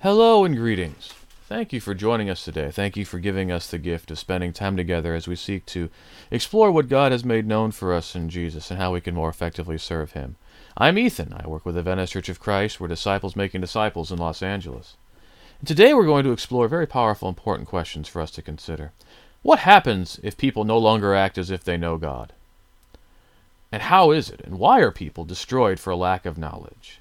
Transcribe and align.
Hello 0.00 0.44
and 0.44 0.54
greetings. 0.54 1.14
Thank 1.48 1.72
you 1.72 1.80
for 1.80 1.94
joining 1.94 2.28
us 2.28 2.44
today. 2.44 2.70
Thank 2.70 2.96
you 2.96 3.06
for 3.06 3.18
giving 3.18 3.50
us 3.50 3.70
the 3.70 3.78
gift 3.78 4.10
of 4.10 4.18
spending 4.18 4.52
time 4.52 4.76
together 4.76 5.14
as 5.14 5.26
we 5.26 5.34
seek 5.34 5.64
to 5.66 5.88
explore 6.30 6.70
what 6.70 6.90
God 6.90 7.10
has 7.10 7.24
made 7.24 7.46
known 7.46 7.70
for 7.70 7.94
us 7.94 8.14
in 8.14 8.28
Jesus 8.28 8.70
and 8.70 8.78
how 8.78 8.92
we 8.92 9.00
can 9.00 9.14
more 9.14 9.30
effectively 9.30 9.78
serve 9.78 10.12
Him. 10.12 10.36
I'm 10.76 10.98
Ethan. 10.98 11.32
I 11.32 11.48
work 11.48 11.64
with 11.64 11.74
the 11.76 11.82
Venice 11.82 12.10
Church 12.10 12.28
of 12.28 12.38
Christ. 12.38 12.80
We're 12.80 12.88
disciples 12.88 13.34
making 13.34 13.62
disciples 13.62 14.12
in 14.12 14.18
Los 14.18 14.42
Angeles. 14.42 14.96
And 15.60 15.68
today 15.68 15.94
we're 15.94 16.04
going 16.04 16.24
to 16.24 16.32
explore 16.32 16.68
very 16.68 16.86
powerful, 16.86 17.28
important 17.28 17.68
questions 17.68 18.06
for 18.06 18.20
us 18.20 18.30
to 18.32 18.42
consider. 18.42 18.92
What 19.40 19.60
happens 19.60 20.20
if 20.22 20.36
people 20.36 20.64
no 20.64 20.76
longer 20.76 21.14
act 21.14 21.38
as 21.38 21.50
if 21.50 21.64
they 21.64 21.78
know 21.78 21.96
God? 21.96 22.34
And 23.72 23.80
how 23.80 24.10
is 24.10 24.28
it, 24.28 24.42
and 24.42 24.58
why 24.58 24.80
are 24.80 24.90
people 24.90 25.24
destroyed 25.24 25.80
for 25.80 25.90
a 25.90 25.96
lack 25.96 26.26
of 26.26 26.36
knowledge? 26.36 27.00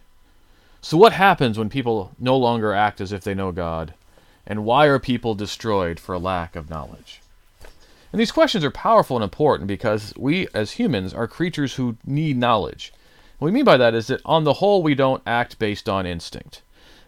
So, 0.83 0.97
what 0.97 1.13
happens 1.13 1.57
when 1.57 1.69
people 1.69 2.11
no 2.19 2.35
longer 2.35 2.73
act 2.73 2.99
as 2.99 3.13
if 3.13 3.23
they 3.23 3.33
know 3.33 3.53
God? 3.53 3.93
And 4.45 4.65
why 4.65 4.87
are 4.87 4.99
people 4.99 5.33
destroyed 5.33 5.97
for 5.97 6.19
lack 6.19 6.57
of 6.57 6.69
knowledge? 6.69 7.21
And 8.11 8.19
these 8.19 8.33
questions 8.33 8.65
are 8.65 8.69
powerful 8.69 9.15
and 9.15 9.23
important 9.23 9.69
because 9.69 10.13
we, 10.17 10.49
as 10.53 10.71
humans, 10.71 11.13
are 11.13 11.25
creatures 11.25 11.75
who 11.75 11.95
need 12.05 12.35
knowledge. 12.35 12.91
What 13.39 13.45
we 13.45 13.53
mean 13.53 13.63
by 13.63 13.77
that 13.77 13.93
is 13.93 14.07
that, 14.07 14.19
on 14.25 14.43
the 14.43 14.55
whole, 14.55 14.83
we 14.83 14.93
don't 14.93 15.23
act 15.25 15.57
based 15.57 15.87
on 15.87 16.05
instinct. 16.05 16.63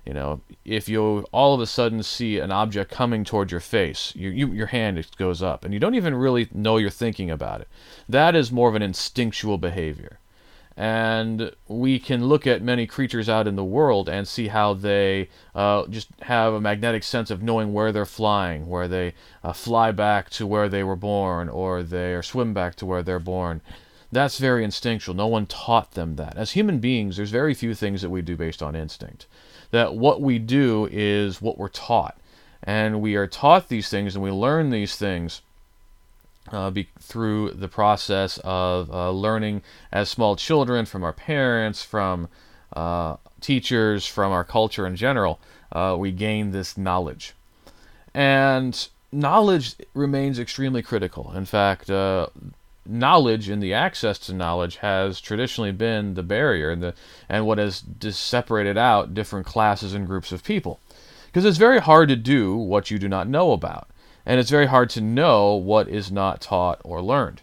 You 0.06 0.14
know, 0.14 0.40
if 0.64 0.88
you 0.88 1.26
all 1.34 1.54
of 1.54 1.60
a 1.60 1.68
sudden 1.68 2.02
see 2.02 2.40
an 2.40 2.52
object 2.52 2.90
coming 2.92 3.26
toward 3.26 3.52
your 3.52 3.60
face, 3.60 4.14
you, 4.16 4.30
you, 4.30 4.54
your 4.54 4.68
hand 4.68 5.06
goes 5.18 5.44
up, 5.44 5.66
and 5.66 5.74
you 5.74 5.82
don't 5.82 5.96
even 5.96 6.16
really 6.16 6.48
know 6.54 6.78
you're 6.78 6.90
thinking 6.90 7.30
about 7.30 7.60
it. 7.60 7.68
That 8.08 8.38
is 8.38 8.54
more 8.54 8.70
of 8.70 8.76
an 8.76 8.82
instinctual 8.82 9.58
behavior. 9.58 10.20
And 10.78 11.52
we 11.70 12.00
can 12.00 12.26
look 12.26 12.46
at 12.46 12.62
many 12.62 12.86
creatures 12.86 13.30
out 13.30 13.48
in 13.48 13.56
the 13.56 13.64
world 13.64 14.10
and 14.10 14.28
see 14.28 14.50
how 14.50 14.74
they 14.74 15.30
uh, 15.54 15.88
just 15.88 16.10
have 16.24 16.54
a 16.54 16.60
magnetic 16.60 17.04
sense 17.04 17.32
of 17.32 17.42
knowing 17.42 17.72
where 17.72 17.94
they're 17.94 18.06
flying, 18.06 18.68
where 18.68 18.88
they 18.88 19.14
uh, 19.42 19.54
fly 19.54 19.92
back 19.92 20.30
to 20.32 20.46
where 20.46 20.68
they 20.68 20.84
were 20.84 20.98
born, 20.98 21.48
or 21.48 21.82
they 21.82 22.14
or 22.14 22.22
swim 22.22 22.54
back 22.54 22.76
to 22.76 22.86
where 22.86 23.04
they're 23.04 23.20
born. 23.20 23.62
That's 24.12 24.38
very 24.38 24.64
instinctual. 24.64 25.16
No 25.16 25.28
one 25.28 25.46
taught 25.46 25.92
them 25.92 26.18
that. 26.18 26.38
As 26.38 26.52
human 26.52 26.80
beings, 26.80 27.18
there's 27.18 27.32
very 27.32 27.54
few 27.54 27.74
things 27.74 28.02
that 28.02 28.10
we 28.10 28.22
do 28.22 28.36
based 28.36 28.62
on 28.62 28.76
instinct. 28.76 29.28
That 29.72 29.96
what 29.96 30.22
we 30.22 30.40
do 30.40 30.88
is 30.92 31.42
what 31.42 31.58
we're 31.58 31.70
taught. 31.70 32.18
And 32.64 33.02
we 33.02 33.16
are 33.16 33.28
taught 33.28 33.70
these 33.70 33.90
things 33.90 34.16
and 34.16 34.24
we 34.24 34.32
learn 34.32 34.70
these 34.70 34.96
things 34.96 35.42
uh, 36.52 36.70
be, 36.70 36.90
through 37.00 37.52
the 37.52 37.68
process 37.68 38.40
of 38.44 38.92
uh, 38.92 39.12
learning 39.12 39.62
as 39.92 40.10
small 40.10 40.36
children 40.36 40.86
from 40.86 41.04
our 41.04 41.14
parents, 41.14 41.84
from 41.84 42.28
uh, 42.74 43.18
teachers, 43.42 44.06
from 44.06 44.32
our 44.32 44.44
culture 44.44 44.86
in 44.86 44.96
general. 44.96 45.40
Uh, 45.72 45.96
we 45.98 46.12
gain 46.12 46.52
this 46.52 46.78
knowledge. 46.78 47.34
And 48.14 48.88
knowledge 49.12 49.76
remains 49.94 50.40
extremely 50.40 50.82
critical. 50.82 51.32
In 51.36 51.46
fact, 51.46 51.90
uh, 51.90 52.28
knowledge 52.86 53.50
and 53.50 53.62
the 53.62 53.74
access 53.74 54.20
to 54.20 54.34
knowledge 54.34 54.78
has 54.78 55.20
traditionally 55.20 55.72
been 55.72 56.14
the 56.14 56.24
barrier 56.24 56.70
and, 56.70 56.84
the, 56.84 56.94
and 57.28 57.46
what 57.46 57.58
has 57.58 57.84
separated 58.12 58.78
out 58.78 59.14
different 59.14 59.46
classes 59.46 59.94
and 59.94 60.08
groups 60.08 60.32
of 60.32 60.44
people. 60.44 60.80
Because 61.26 61.44
it's 61.44 61.58
very 61.58 61.80
hard 61.80 62.08
to 62.10 62.16
do 62.16 62.56
what 62.56 62.92
you 62.92 63.00
do 63.00 63.10
not 63.10 63.28
know 63.28 63.52
about 63.52 63.90
and 64.26 64.40
it's 64.40 64.50
very 64.50 64.68
hard 64.68 64.90
to 64.92 65.02
know 65.02 65.56
what 65.56 65.88
is 65.88 66.12
not 66.12 66.42
taught 66.42 66.82
or 66.84 67.02
learned. 67.02 67.42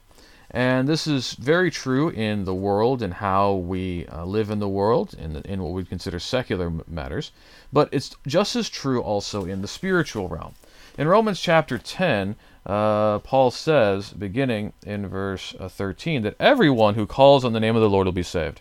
And 0.51 0.87
this 0.87 1.07
is 1.07 1.33
very 1.33 1.71
true 1.71 2.11
in 2.11 2.45
the 2.45 2.55
world 2.55 3.03
and 3.03 3.15
how 3.15 3.55
we 3.55 4.07
uh, 4.09 4.27
live 4.27 4.51
in 4.51 4.59
the 4.59 4.69
world, 4.69 5.15
in, 5.19 5.33
the, 5.33 5.51
in 5.51 5.63
what 5.63 5.73
we 5.73 5.85
consider 5.85 6.19
secular 6.19 6.71
matters, 6.87 7.33
but 7.73 7.89
it's 7.91 8.15
just 8.27 8.55
as 8.55 8.69
true 8.69 9.01
also 9.01 9.47
in 9.47 9.63
the 9.63 9.69
spiritual 9.69 10.29
realm. 10.29 10.55
In 10.99 11.09
Romans 11.09 11.41
chapter 11.41 11.79
10, 11.79 12.37
uh, 12.67 13.21
Paul 13.21 13.51
says, 13.51 14.11
beginning 14.11 14.75
in 14.85 15.09
verse 15.09 15.55
uh, 15.59 15.69
13, 15.69 16.21
that 16.23 16.37
everyone 16.39 16.97
who 16.97 17.07
calls 17.07 17.47
on 17.47 17.55
the 17.55 17.61
name 17.61 17.75
of 17.75 17.83
the 17.83 17.89
Lord 17.89 18.07
will 18.07 18.13
be 18.13 18.23
saved. 18.23 18.61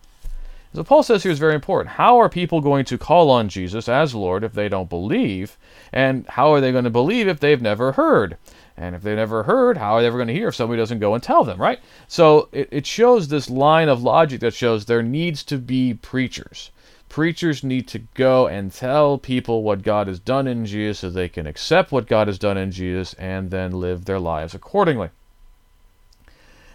So 0.73 0.85
Paul 0.85 1.03
says 1.03 1.23
here 1.23 1.31
is 1.31 1.39
very 1.39 1.53
important. 1.53 1.95
How 1.95 2.17
are 2.19 2.29
people 2.29 2.61
going 2.61 2.85
to 2.85 2.97
call 2.97 3.29
on 3.29 3.49
Jesus 3.49 3.89
as 3.89 4.15
Lord 4.15 4.43
if 4.43 4.53
they 4.53 4.69
don't 4.69 4.89
believe? 4.89 5.57
And 5.91 6.25
how 6.29 6.53
are 6.53 6.61
they 6.61 6.71
going 6.71 6.85
to 6.85 6.89
believe 6.89 7.27
if 7.27 7.41
they've 7.41 7.61
never 7.61 7.91
heard? 7.91 8.37
And 8.77 8.95
if 8.95 9.01
they've 9.01 9.17
never 9.17 9.43
heard, 9.43 9.77
how 9.77 9.95
are 9.95 10.01
they 10.01 10.07
ever 10.07 10.17
going 10.17 10.29
to 10.29 10.33
hear 10.33 10.47
if 10.47 10.55
somebody 10.55 10.79
doesn't 10.79 10.99
go 10.99 11.13
and 11.13 11.21
tell 11.21 11.43
them, 11.43 11.59
right? 11.59 11.79
So 12.07 12.47
it, 12.53 12.69
it 12.71 12.85
shows 12.85 13.27
this 13.27 13.49
line 13.49 13.89
of 13.89 14.01
logic 14.01 14.39
that 14.39 14.53
shows 14.53 14.85
there 14.85 15.03
needs 15.03 15.43
to 15.45 15.57
be 15.57 15.93
preachers. 15.93 16.71
Preachers 17.09 17.65
need 17.65 17.89
to 17.89 17.99
go 18.13 18.47
and 18.47 18.71
tell 18.71 19.17
people 19.17 19.63
what 19.63 19.83
God 19.83 20.07
has 20.07 20.19
done 20.19 20.47
in 20.47 20.65
Jesus 20.65 20.99
so 20.99 21.09
they 21.09 21.27
can 21.27 21.45
accept 21.45 21.91
what 21.91 22.07
God 22.07 22.27
has 22.27 22.39
done 22.39 22.57
in 22.57 22.71
Jesus 22.71 23.13
and 23.15 23.51
then 23.51 23.71
live 23.71 24.05
their 24.05 24.19
lives 24.19 24.55
accordingly. 24.55 25.09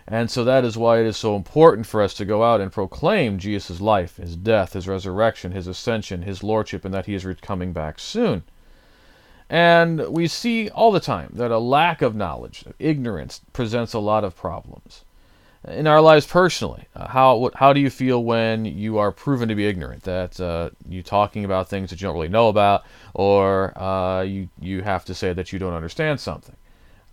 And 0.09 0.31
so 0.31 0.44
that 0.44 0.65
is 0.65 0.77
why 0.77 1.00
it 1.00 1.06
is 1.06 1.17
so 1.17 1.34
important 1.34 1.87
for 1.87 2.00
us 2.00 2.15
to 2.15 2.25
go 2.25 2.44
out 2.44 2.61
and 2.61 2.71
proclaim 2.71 3.39
Jesus' 3.39 3.81
life, 3.81 4.19
his 4.19 4.37
death, 4.37 4.75
his 4.75 4.87
resurrection, 4.87 5.50
his 5.50 5.67
ascension, 5.67 6.22
his 6.22 6.44
lordship, 6.44 6.84
and 6.84 6.94
that 6.94 7.06
he 7.06 7.15
is 7.15 7.27
coming 7.41 7.72
back 7.72 7.99
soon. 7.99 8.44
And 9.50 10.09
we 10.09 10.28
see 10.28 10.69
all 10.71 10.93
the 10.93 11.00
time 11.00 11.31
that 11.34 11.50
a 11.50 11.59
lack 11.59 12.03
of 12.03 12.15
knowledge, 12.15 12.65
ignorance, 12.78 13.41
presents 13.53 13.94
a 13.94 13.99
lot 13.99 14.25
of 14.25 14.37
problems. 14.37 15.05
In 15.67 15.89
our 15.89 16.00
lives 16.00 16.27
personally, 16.27 16.87
uh, 16.94 17.09
how 17.09 17.50
how 17.56 17.73
do 17.73 17.81
you 17.81 17.91
feel 17.91 18.23
when 18.23 18.65
you 18.65 18.99
are 18.99 19.11
proven 19.11 19.49
to 19.49 19.56
be 19.56 19.67
ignorant? 19.67 20.05
That 20.05 20.38
uh, 20.38 20.71
you 20.88 21.03
talking 21.03 21.44
about 21.44 21.69
things 21.69 21.91
that 21.91 22.00
you 22.00 22.06
don't 22.06 22.15
really 22.15 22.28
know 22.28 22.49
about, 22.49 22.84
or 23.15 23.77
uh, 23.77 24.23
you 24.23 24.49
you 24.61 24.83
have 24.83 25.05
to 25.06 25.15
say 25.15 25.33
that 25.33 25.53
you 25.53 25.59
don't 25.59 25.75
understand 25.75 26.21
something. 26.21 26.55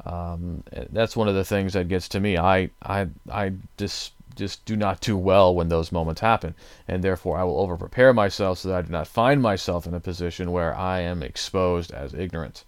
Um, 0.06 0.64
that's 0.92 1.16
one 1.16 1.28
of 1.28 1.36
the 1.36 1.46
things 1.46 1.74
that 1.74 1.88
gets 1.88 2.10
to 2.10 2.20
me. 2.20 2.38
I 2.38 2.70
I 2.82 3.08
I 3.32 3.54
just 3.78 4.14
just 4.36 4.66
do 4.66 4.76
not 4.76 5.00
do 5.00 5.16
well 5.16 5.54
when 5.54 5.70
those 5.70 5.92
moments 5.92 6.22
happen, 6.22 6.56
and 6.88 7.04
therefore 7.04 7.38
I 7.38 7.44
will 7.44 7.60
over 7.60 7.78
prepare 7.78 8.14
myself 8.14 8.60
so 8.60 8.70
that 8.70 8.78
I 8.78 8.82
do 8.82 8.92
not 8.92 9.08
find 9.08 9.42
myself 9.42 9.86
in 9.86 9.94
a 9.94 10.00
position 10.00 10.52
where 10.52 10.76
I 10.76 11.00
am 11.02 11.24
exposed 11.24 11.92
as 11.92 12.14
ignorant. 12.14 12.64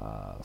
Uh, 0.00 0.36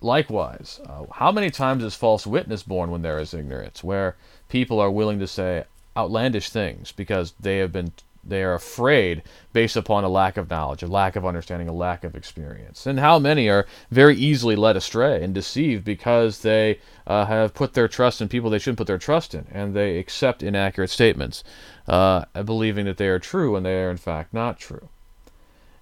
likewise, 0.00 0.80
uh, 0.86 1.04
how 1.12 1.30
many 1.30 1.50
times 1.50 1.84
is 1.84 1.94
false 1.94 2.26
witness 2.26 2.62
born 2.62 2.90
when 2.90 3.02
there 3.02 3.18
is 3.18 3.32
ignorance, 3.32 3.84
where 3.84 4.16
people 4.48 4.80
are 4.80 4.90
willing 4.90 5.20
to 5.20 5.26
say 5.26 5.64
outlandish 5.96 6.50
things 6.50 6.92
because 6.92 7.32
they 7.40 7.58
have 7.58 7.72
been 7.72 7.92
they 8.22 8.42
are 8.42 8.54
afraid 8.54 9.22
based 9.52 9.76
upon 9.76 10.04
a 10.04 10.08
lack 10.08 10.36
of 10.36 10.50
knowledge, 10.50 10.82
a 10.82 10.86
lack 10.86 11.16
of 11.16 11.24
understanding, 11.24 11.68
a 11.68 11.72
lack 11.72 12.04
of 12.04 12.14
experience. 12.14 12.86
And 12.86 13.00
how 13.00 13.18
many 13.18 13.48
are 13.48 13.66
very 13.90 14.16
easily 14.16 14.56
led 14.56 14.76
astray 14.76 15.22
and 15.22 15.34
deceived 15.34 15.84
because 15.84 16.42
they 16.42 16.78
uh, 17.06 17.24
have 17.26 17.54
put 17.54 17.74
their 17.74 17.88
trust 17.88 18.20
in 18.20 18.28
people 18.28 18.50
they 18.50 18.58
shouldn't 18.58 18.78
put 18.78 18.86
their 18.86 18.98
trust 18.98 19.34
in, 19.34 19.46
and 19.50 19.74
they 19.74 19.98
accept 19.98 20.42
inaccurate 20.42 20.90
statements, 20.90 21.42
uh, 21.88 22.24
believing 22.44 22.84
that 22.84 22.98
they 22.98 23.08
are 23.08 23.18
true 23.18 23.52
when 23.52 23.62
they 23.62 23.82
are 23.82 23.90
in 23.90 23.96
fact 23.96 24.34
not 24.34 24.58
true. 24.58 24.88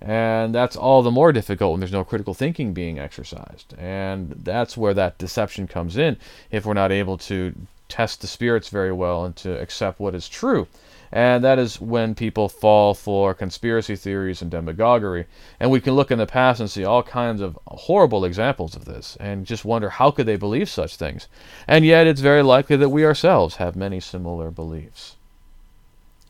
And 0.00 0.54
that's 0.54 0.76
all 0.76 1.02
the 1.02 1.10
more 1.10 1.32
difficult 1.32 1.72
when 1.72 1.80
there's 1.80 1.92
no 1.92 2.04
critical 2.04 2.32
thinking 2.32 2.72
being 2.72 3.00
exercised. 3.00 3.74
And 3.76 4.30
that's 4.30 4.76
where 4.76 4.94
that 4.94 5.18
deception 5.18 5.66
comes 5.66 5.96
in 5.96 6.16
if 6.52 6.64
we're 6.64 6.74
not 6.74 6.92
able 6.92 7.18
to 7.18 7.52
test 7.88 8.20
the 8.20 8.28
spirits 8.28 8.68
very 8.68 8.92
well 8.92 9.24
and 9.24 9.34
to 9.34 9.58
accept 9.58 9.98
what 9.98 10.14
is 10.14 10.28
true 10.28 10.68
and 11.10 11.42
that 11.44 11.58
is 11.58 11.80
when 11.80 12.14
people 12.14 12.48
fall 12.48 12.94
for 12.94 13.34
conspiracy 13.34 13.96
theories 13.96 14.42
and 14.42 14.50
demagoguery. 14.50 15.26
And 15.58 15.70
we 15.70 15.80
can 15.80 15.94
look 15.94 16.10
in 16.10 16.18
the 16.18 16.26
past 16.26 16.60
and 16.60 16.70
see 16.70 16.84
all 16.84 17.02
kinds 17.02 17.40
of 17.40 17.58
horrible 17.66 18.24
examples 18.24 18.76
of 18.76 18.84
this 18.84 19.16
and 19.18 19.46
just 19.46 19.64
wonder 19.64 19.88
how 19.90 20.10
could 20.10 20.26
they 20.26 20.36
believe 20.36 20.68
such 20.68 20.96
things. 20.96 21.28
And 21.66 21.84
yet 21.84 22.06
it's 22.06 22.20
very 22.20 22.42
likely 22.42 22.76
that 22.76 22.90
we 22.90 23.04
ourselves 23.04 23.56
have 23.56 23.76
many 23.76 24.00
similar 24.00 24.50
beliefs. 24.50 25.16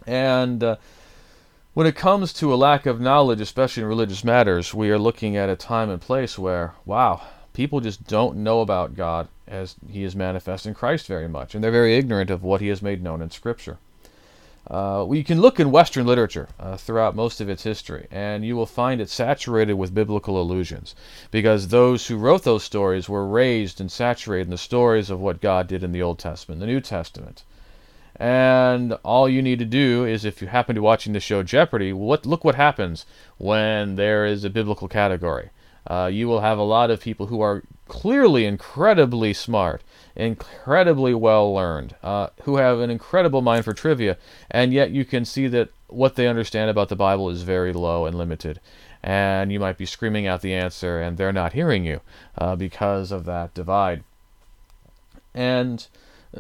And 0.07 0.63
uh, 0.63 0.77
when 1.75 1.87
it 1.87 1.97
comes 1.97 2.33
to 2.35 2.53
a 2.53 2.57
lack 2.57 2.87
of 2.87 3.01
knowledge, 3.01 3.41
especially 3.41 3.83
in 3.83 3.89
religious 3.89 4.25
matters, 4.25 4.73
we 4.73 4.91
are 4.91 4.99
looking 4.99 5.37
at 5.37 5.51
a 5.51 5.57
time 5.57 5.91
and 5.91 6.01
place 6.01 6.39
where, 6.39 6.75
wow, 6.85 7.23
people 7.53 7.81
just 7.81 8.07
don't 8.07 8.37
know 8.37 8.61
about 8.61 8.97
God 8.97 9.29
as 9.47 9.77
He 9.91 10.05
is 10.05 10.17
manifest 10.17 10.67
in 10.67 10.75
Christ 10.75 11.07
very 11.07 11.29
much, 11.29 11.55
and 11.55 11.63
they're 11.63 11.71
very 11.71 11.97
ignorant 11.97 12.31
of 12.31 12.43
what 12.43 12.61
He 12.61 12.69
has 12.69 12.83
made 12.83 13.03
known 13.03 13.21
in 13.21 13.31
Scripture. 13.31 13.79
Uh, 14.71 15.03
we 15.09 15.25
can 15.25 15.41
look 15.41 15.59
in 15.59 15.71
Western 15.71 16.07
literature 16.07 16.47
uh, 16.61 16.77
throughout 16.77 17.17
most 17.17 17.41
of 17.41 17.49
its 17.49 17.63
history, 17.63 18.07
and 18.11 18.45
you 18.45 18.55
will 18.55 18.67
find 18.67 19.01
it 19.01 19.09
saturated 19.09 19.73
with 19.75 19.95
biblical 19.95 20.41
allusions, 20.41 20.95
because 21.31 21.69
those 21.69 22.09
who 22.09 22.19
wrote 22.19 22.45
those 22.45 22.65
stories 22.65 23.09
were 23.09 23.27
raised 23.27 23.81
and 23.81 23.91
saturated 23.91 24.49
in 24.49 24.51
the 24.51 24.59
stories 24.59 25.09
of 25.09 25.21
what 25.21 25.41
God 25.41 25.69
did 25.69 25.83
in 25.83 25.93
the 25.93 26.03
Old 26.03 26.19
Testament, 26.19 26.61
the 26.61 26.67
New 26.67 26.83
Testament. 26.83 27.45
And 28.17 28.93
all 29.05 29.29
you 29.29 29.41
need 29.41 29.59
to 29.61 29.65
do 29.65 30.05
is, 30.05 30.25
if 30.25 30.43
you 30.43 30.49
happen 30.49 30.75
to 30.75 30.81
be 30.81 30.85
watching 30.85 31.15
the 31.15 31.21
show 31.21 31.43
Jeopardy, 31.43 31.93
what 31.93 32.27
look 32.27 32.45
what 32.45 32.57
happens 32.57 33.07
when 33.39 33.95
there 33.95 34.27
is 34.27 34.45
a 34.45 34.51
biblical 34.51 34.89
category. 34.89 35.51
Uh, 35.87 36.11
you 36.13 36.29
will 36.29 36.41
have 36.41 36.59
a 36.59 36.63
lot 36.63 36.91
of 36.91 37.01
people 37.01 37.27
who 37.27 37.41
are 37.41 37.63
clearly 37.89 38.45
incredibly 38.45 39.33
smart, 39.33 39.83
incredibly 40.15 41.15
well 41.15 41.53
learned, 41.53 41.95
uh, 42.03 42.29
who 42.43 42.57
have 42.57 42.81
an 42.81 42.91
incredible 42.91 43.43
mind 43.43 43.65
for 43.65 43.73
trivia, 43.73 44.17
and 44.51 44.73
yet 44.73 44.91
you 44.91 45.05
can 45.05 45.25
see 45.25 45.47
that 45.49 45.71
what 45.89 46.17
they 46.17 46.29
understand 46.29 46.71
about 46.71 46.89
the 46.89 46.97
Bible 46.97 47.31
is 47.31 47.43
very 47.43 47.73
low 47.73 48.07
and 48.07 48.17
limited. 48.17 48.61
And 49.03 49.53
you 49.53 49.61
might 49.61 49.79
be 49.79 49.87
screaming 49.87 50.27
out 50.27 50.43
the 50.43 50.55
answer, 50.55 51.01
and 51.01 51.17
they're 51.17 51.33
not 51.33 51.53
hearing 51.53 51.85
you 51.85 52.01
uh, 52.37 52.57
because 52.57 53.11
of 53.13 53.25
that 53.25 53.55
divide. 53.55 54.03
And 55.35 55.87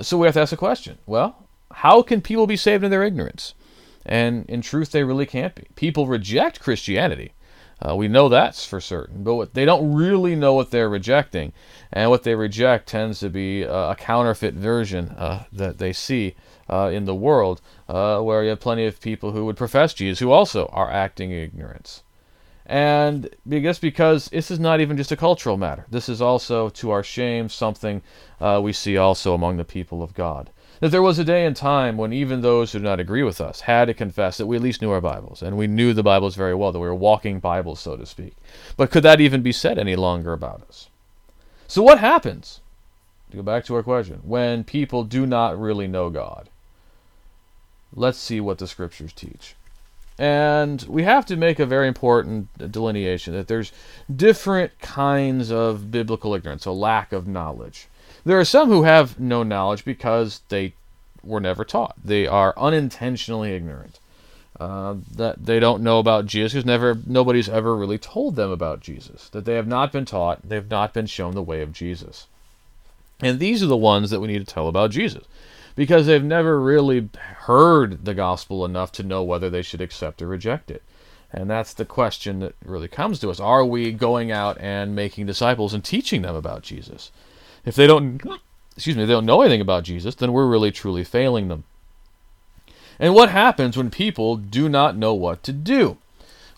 so 0.02 0.18
we 0.18 0.26
have 0.26 0.34
to 0.34 0.40
ask 0.40 0.52
a 0.52 0.56
question 0.56 0.98
well, 1.06 1.46
how 1.72 2.02
can 2.02 2.20
people 2.20 2.46
be 2.46 2.56
saved 2.56 2.84
in 2.84 2.90
their 2.90 3.04
ignorance? 3.04 3.54
And 4.04 4.44
in 4.48 4.62
truth, 4.62 4.90
they 4.90 5.04
really 5.04 5.26
can't 5.26 5.54
be. 5.54 5.66
People 5.76 6.06
reject 6.06 6.60
Christianity. 6.60 7.32
Uh, 7.80 7.94
we 7.94 8.08
know 8.08 8.28
that's 8.28 8.66
for 8.66 8.80
certain, 8.80 9.22
but 9.22 9.34
what, 9.34 9.54
they 9.54 9.64
don't 9.64 9.94
really 9.94 10.34
know 10.34 10.52
what 10.54 10.70
they're 10.70 10.88
rejecting, 10.88 11.52
and 11.92 12.10
what 12.10 12.24
they 12.24 12.34
reject 12.34 12.88
tends 12.88 13.20
to 13.20 13.30
be 13.30 13.64
uh, 13.64 13.92
a 13.92 13.94
counterfeit 13.94 14.54
version 14.54 15.10
uh, 15.10 15.44
that 15.52 15.78
they 15.78 15.92
see 15.92 16.34
uh, 16.68 16.90
in 16.92 17.04
the 17.04 17.14
world, 17.14 17.60
uh, 17.88 18.20
where 18.20 18.42
you 18.42 18.50
have 18.50 18.60
plenty 18.60 18.84
of 18.84 19.00
people 19.00 19.30
who 19.30 19.44
would 19.44 19.56
profess 19.56 19.94
Jesus 19.94 20.18
who 20.18 20.32
also 20.32 20.66
are 20.66 20.90
acting 20.90 21.30
ignorance. 21.30 22.02
And 22.66 23.30
I 23.50 23.60
guess 23.60 23.78
because 23.78 24.26
this 24.26 24.50
is 24.50 24.58
not 24.58 24.80
even 24.80 24.96
just 24.96 25.12
a 25.12 25.16
cultural 25.16 25.56
matter, 25.56 25.86
this 25.88 26.08
is 26.08 26.20
also, 26.20 26.68
to 26.70 26.90
our 26.90 27.02
shame, 27.02 27.48
something 27.48 28.02
uh, 28.40 28.60
we 28.62 28.72
see 28.72 28.98
also 28.98 29.34
among 29.34 29.56
the 29.56 29.64
people 29.64 30.02
of 30.02 30.14
God 30.14 30.50
that 30.80 30.90
there 30.90 31.02
was 31.02 31.18
a 31.18 31.24
day 31.24 31.44
and 31.44 31.56
time 31.56 31.96
when 31.96 32.12
even 32.12 32.40
those 32.40 32.72
who 32.72 32.78
did 32.78 32.84
not 32.84 33.00
agree 33.00 33.22
with 33.22 33.40
us 33.40 33.62
had 33.62 33.86
to 33.86 33.94
confess 33.94 34.36
that 34.36 34.46
we 34.46 34.56
at 34.56 34.62
least 34.62 34.80
knew 34.80 34.90
our 34.90 35.00
Bibles, 35.00 35.42
and 35.42 35.56
we 35.56 35.66
knew 35.66 35.92
the 35.92 36.02
Bibles 36.02 36.36
very 36.36 36.54
well, 36.54 36.72
that 36.72 36.78
we 36.78 36.86
were 36.86 36.94
walking 36.94 37.40
Bibles, 37.40 37.80
so 37.80 37.96
to 37.96 38.06
speak. 38.06 38.34
But 38.76 38.90
could 38.90 39.02
that 39.02 39.20
even 39.20 39.42
be 39.42 39.52
said 39.52 39.78
any 39.78 39.96
longer 39.96 40.32
about 40.32 40.62
us? 40.68 40.88
So, 41.66 41.82
what 41.82 41.98
happens, 41.98 42.60
to 43.30 43.36
go 43.36 43.42
back 43.42 43.64
to 43.66 43.74
our 43.74 43.82
question, 43.82 44.20
when 44.22 44.64
people 44.64 45.04
do 45.04 45.26
not 45.26 45.58
really 45.58 45.86
know 45.86 46.10
God? 46.10 46.48
Let's 47.94 48.18
see 48.18 48.40
what 48.40 48.58
the 48.58 48.66
Scriptures 48.66 49.12
teach. 49.12 49.54
And 50.18 50.82
we 50.88 51.04
have 51.04 51.26
to 51.26 51.36
make 51.36 51.60
a 51.60 51.66
very 51.66 51.86
important 51.86 52.72
delineation 52.72 53.34
that 53.34 53.46
there's 53.46 53.72
different 54.14 54.78
kinds 54.80 55.52
of 55.52 55.92
biblical 55.92 56.34
ignorance, 56.34 56.66
a 56.66 56.72
lack 56.72 57.12
of 57.12 57.28
knowledge. 57.28 57.86
There 58.28 58.38
are 58.38 58.44
some 58.44 58.68
who 58.68 58.82
have 58.82 59.18
no 59.18 59.42
knowledge 59.42 59.86
because 59.86 60.42
they 60.50 60.74
were 61.22 61.40
never 61.40 61.64
taught. 61.64 61.96
They 62.04 62.26
are 62.26 62.52
unintentionally 62.58 63.54
ignorant. 63.54 64.00
Uh, 64.60 64.96
that 65.16 65.46
they 65.46 65.58
don't 65.58 65.82
know 65.82 65.98
about 65.98 66.26
Jesus 66.26 66.52
because 66.52 66.66
never 66.66 66.98
nobody's 67.06 67.48
ever 67.48 67.74
really 67.74 67.96
told 67.96 68.36
them 68.36 68.50
about 68.50 68.80
Jesus. 68.80 69.30
That 69.30 69.46
they 69.46 69.54
have 69.54 69.66
not 69.66 69.92
been 69.92 70.04
taught, 70.04 70.46
they 70.46 70.56
have 70.56 70.68
not 70.68 70.92
been 70.92 71.06
shown 71.06 71.34
the 71.34 71.42
way 71.42 71.62
of 71.62 71.72
Jesus. 71.72 72.26
And 73.22 73.38
these 73.38 73.62
are 73.62 73.66
the 73.66 73.78
ones 73.78 74.10
that 74.10 74.20
we 74.20 74.28
need 74.28 74.46
to 74.46 74.54
tell 74.54 74.68
about 74.68 74.90
Jesus 74.90 75.24
because 75.74 76.04
they've 76.04 76.22
never 76.22 76.60
really 76.60 77.08
heard 77.46 78.04
the 78.04 78.12
gospel 78.12 78.62
enough 78.66 78.92
to 78.92 79.02
know 79.02 79.22
whether 79.22 79.48
they 79.48 79.62
should 79.62 79.80
accept 79.80 80.20
or 80.20 80.26
reject 80.26 80.70
it. 80.70 80.82
And 81.32 81.48
that's 81.48 81.72
the 81.72 81.86
question 81.86 82.40
that 82.40 82.56
really 82.62 82.88
comes 82.88 83.20
to 83.20 83.30
us. 83.30 83.40
Are 83.40 83.64
we 83.64 83.90
going 83.90 84.30
out 84.30 84.58
and 84.60 84.94
making 84.94 85.24
disciples 85.24 85.72
and 85.72 85.82
teaching 85.82 86.20
them 86.20 86.36
about 86.36 86.60
Jesus? 86.60 87.10
If 87.64 87.74
they 87.74 87.86
don't, 87.86 88.22
excuse 88.76 88.96
me, 88.96 89.04
they 89.04 89.12
don't 89.12 89.26
know 89.26 89.42
anything 89.42 89.60
about 89.60 89.84
Jesus, 89.84 90.14
then 90.14 90.32
we're 90.32 90.46
really 90.46 90.70
truly 90.70 91.04
failing 91.04 91.48
them. 91.48 91.64
And 92.98 93.14
what 93.14 93.30
happens 93.30 93.76
when 93.76 93.90
people 93.90 94.36
do 94.36 94.68
not 94.68 94.96
know 94.96 95.14
what 95.14 95.42
to 95.44 95.52
do? 95.52 95.98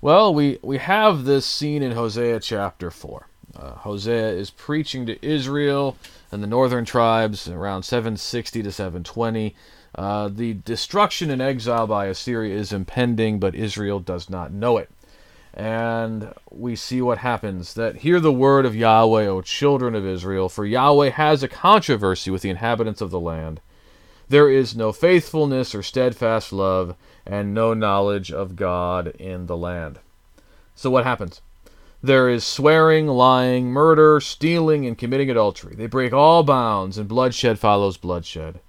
Well, 0.00 0.32
we, 0.32 0.58
we 0.62 0.78
have 0.78 1.24
this 1.24 1.44
scene 1.44 1.82
in 1.82 1.92
Hosea 1.92 2.40
chapter 2.40 2.90
4. 2.90 3.26
Uh, 3.54 3.70
Hosea 3.72 4.30
is 4.30 4.50
preaching 4.50 5.04
to 5.06 5.24
Israel 5.26 5.96
and 6.32 6.42
the 6.42 6.46
northern 6.46 6.84
tribes 6.84 7.48
around 7.48 7.82
760 7.82 8.62
to 8.62 8.72
720. 8.72 9.54
Uh, 9.94 10.28
the 10.28 10.54
destruction 10.54 11.30
and 11.30 11.42
exile 11.42 11.86
by 11.86 12.06
Assyria 12.06 12.56
is 12.56 12.72
impending, 12.72 13.38
but 13.38 13.54
Israel 13.54 14.00
does 14.00 14.30
not 14.30 14.52
know 14.52 14.78
it 14.78 14.88
and 15.54 16.32
we 16.50 16.76
see 16.76 17.02
what 17.02 17.18
happens 17.18 17.74
that 17.74 17.96
hear 17.96 18.20
the 18.20 18.32
word 18.32 18.64
of 18.64 18.76
Yahweh, 18.76 19.26
O 19.26 19.42
children 19.42 19.94
of 19.94 20.06
Israel, 20.06 20.48
for 20.48 20.64
Yahweh 20.64 21.10
has 21.10 21.42
a 21.42 21.48
controversy 21.48 22.30
with 22.30 22.42
the 22.42 22.50
inhabitants 22.50 23.00
of 23.00 23.10
the 23.10 23.20
land. 23.20 23.60
There 24.28 24.48
is 24.48 24.76
no 24.76 24.92
faithfulness 24.92 25.74
or 25.74 25.82
steadfast 25.82 26.52
love, 26.52 26.94
and 27.26 27.52
no 27.52 27.74
knowledge 27.74 28.30
of 28.30 28.54
God 28.54 29.08
in 29.18 29.46
the 29.46 29.56
land. 29.56 29.98
So 30.76 30.88
what 30.88 31.04
happens? 31.04 31.40
There 32.02 32.30
is 32.30 32.44
swearing, 32.44 33.08
lying, 33.08 33.72
murder, 33.72 34.20
stealing, 34.20 34.86
and 34.86 34.96
committing 34.96 35.30
adultery. 35.30 35.74
They 35.74 35.86
break 35.86 36.12
all 36.12 36.44
bounds, 36.44 36.96
and 36.96 37.08
bloodshed 37.08 37.58
follows 37.58 37.96
bloodshed. 37.96 38.60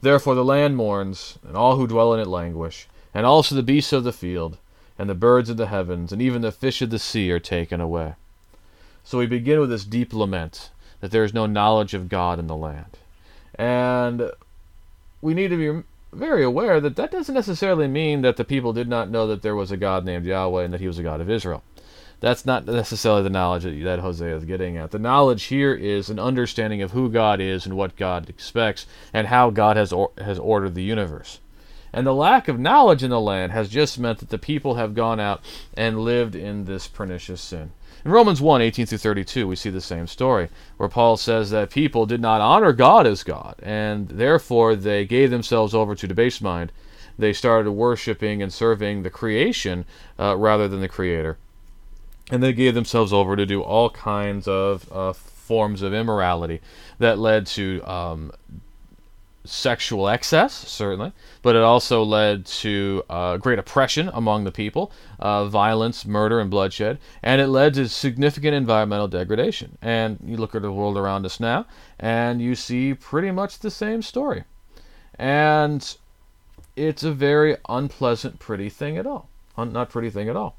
Therefore 0.00 0.34
the 0.34 0.44
land 0.44 0.76
mourns, 0.76 1.38
and 1.46 1.56
all 1.56 1.76
who 1.76 1.86
dwell 1.86 2.14
in 2.14 2.20
it 2.20 2.26
languish, 2.26 2.88
and 3.12 3.26
also 3.26 3.54
the 3.54 3.62
beasts 3.62 3.92
of 3.92 4.04
the 4.04 4.12
field 4.12 4.58
and 5.00 5.08
the 5.08 5.14
birds 5.14 5.48
of 5.48 5.56
the 5.56 5.68
heavens, 5.68 6.12
and 6.12 6.20
even 6.20 6.42
the 6.42 6.52
fish 6.52 6.82
of 6.82 6.90
the 6.90 6.98
sea 6.98 7.32
are 7.32 7.40
taken 7.40 7.80
away. 7.80 8.16
So 9.02 9.16
we 9.16 9.24
begin 9.24 9.58
with 9.58 9.70
this 9.70 9.86
deep 9.86 10.12
lament 10.12 10.68
that 11.00 11.10
there 11.10 11.24
is 11.24 11.32
no 11.32 11.46
knowledge 11.46 11.94
of 11.94 12.10
God 12.10 12.38
in 12.38 12.48
the 12.48 12.56
land. 12.56 12.98
And 13.54 14.30
we 15.22 15.32
need 15.32 15.48
to 15.48 15.56
be 15.56 15.82
very 16.12 16.44
aware 16.44 16.82
that 16.82 16.96
that 16.96 17.10
doesn't 17.10 17.34
necessarily 17.34 17.88
mean 17.88 18.20
that 18.20 18.36
the 18.36 18.44
people 18.44 18.74
did 18.74 18.88
not 18.88 19.08
know 19.08 19.26
that 19.26 19.40
there 19.40 19.56
was 19.56 19.70
a 19.70 19.78
God 19.78 20.04
named 20.04 20.26
Yahweh 20.26 20.64
and 20.64 20.74
that 20.74 20.82
he 20.82 20.86
was 20.86 20.98
a 20.98 21.02
God 21.02 21.22
of 21.22 21.30
Israel. 21.30 21.62
That's 22.20 22.44
not 22.44 22.66
necessarily 22.66 23.22
the 23.22 23.30
knowledge 23.30 23.62
that, 23.62 23.82
that 23.82 24.00
Hosea 24.00 24.36
is 24.36 24.44
getting 24.44 24.76
at. 24.76 24.90
The 24.90 24.98
knowledge 24.98 25.44
here 25.44 25.72
is 25.72 26.10
an 26.10 26.18
understanding 26.18 26.82
of 26.82 26.90
who 26.90 27.08
God 27.08 27.40
is 27.40 27.64
and 27.64 27.74
what 27.74 27.96
God 27.96 28.28
expects 28.28 28.84
and 29.14 29.28
how 29.28 29.48
God 29.48 29.78
has, 29.78 29.94
or, 29.94 30.10
has 30.18 30.38
ordered 30.38 30.74
the 30.74 30.82
universe. 30.82 31.40
And 31.92 32.06
the 32.06 32.14
lack 32.14 32.48
of 32.48 32.58
knowledge 32.58 33.02
in 33.02 33.10
the 33.10 33.20
land 33.20 33.52
has 33.52 33.68
just 33.68 33.98
meant 33.98 34.18
that 34.18 34.28
the 34.28 34.38
people 34.38 34.74
have 34.74 34.94
gone 34.94 35.18
out 35.18 35.42
and 35.74 36.00
lived 36.00 36.34
in 36.34 36.64
this 36.64 36.86
pernicious 36.86 37.40
sin. 37.40 37.72
In 38.04 38.12
Romans 38.12 38.40
1 38.40 38.62
18 38.62 38.86
through 38.86 38.98
32, 38.98 39.46
we 39.46 39.56
see 39.56 39.70
the 39.70 39.80
same 39.80 40.06
story, 40.06 40.48
where 40.76 40.88
Paul 40.88 41.16
says 41.16 41.50
that 41.50 41.70
people 41.70 42.06
did 42.06 42.20
not 42.20 42.40
honor 42.40 42.72
God 42.72 43.06
as 43.06 43.22
God, 43.22 43.56
and 43.62 44.08
therefore 44.08 44.74
they 44.74 45.04
gave 45.04 45.30
themselves 45.30 45.74
over 45.74 45.94
to 45.94 46.06
debased 46.06 46.40
mind. 46.40 46.72
They 47.18 47.34
started 47.34 47.72
worshiping 47.72 48.42
and 48.42 48.52
serving 48.52 49.02
the 49.02 49.10
creation 49.10 49.84
uh, 50.18 50.36
rather 50.36 50.66
than 50.68 50.80
the 50.80 50.88
Creator. 50.88 51.36
And 52.30 52.42
they 52.42 52.54
gave 52.54 52.74
themselves 52.74 53.12
over 53.12 53.36
to 53.36 53.44
do 53.44 53.60
all 53.60 53.90
kinds 53.90 54.48
of 54.48 54.90
uh, 54.90 55.12
forms 55.12 55.82
of 55.82 55.92
immorality 55.92 56.60
that 56.98 57.18
led 57.18 57.46
to 57.48 57.82
um, 57.82 58.32
sexual 59.44 60.08
excess, 60.08 60.52
certainly, 60.52 61.12
but 61.42 61.56
it 61.56 61.62
also 61.62 62.02
led 62.02 62.44
to 62.44 63.02
uh, 63.08 63.36
great 63.38 63.58
oppression 63.58 64.10
among 64.12 64.44
the 64.44 64.52
people, 64.52 64.92
uh, 65.18 65.46
violence, 65.46 66.04
murder, 66.04 66.40
and 66.40 66.50
bloodshed, 66.50 66.98
and 67.22 67.40
it 67.40 67.46
led 67.46 67.74
to 67.74 67.88
significant 67.88 68.54
environmental 68.54 69.08
degradation. 69.08 69.78
And 69.80 70.18
you 70.24 70.36
look 70.36 70.54
at 70.54 70.62
the 70.62 70.72
world 70.72 70.96
around 70.96 71.24
us 71.24 71.40
now, 71.40 71.66
and 71.98 72.42
you 72.42 72.54
see 72.54 72.94
pretty 72.94 73.30
much 73.30 73.58
the 73.58 73.70
same 73.70 74.02
story. 74.02 74.44
And 75.18 75.96
it's 76.76 77.02
a 77.02 77.12
very 77.12 77.56
unpleasant, 77.68 78.38
pretty 78.38 78.68
thing 78.68 78.96
at 78.96 79.06
all. 79.06 79.28
Not 79.56 79.90
pretty 79.90 80.10
thing 80.10 80.28
at 80.28 80.36
all. 80.36 80.56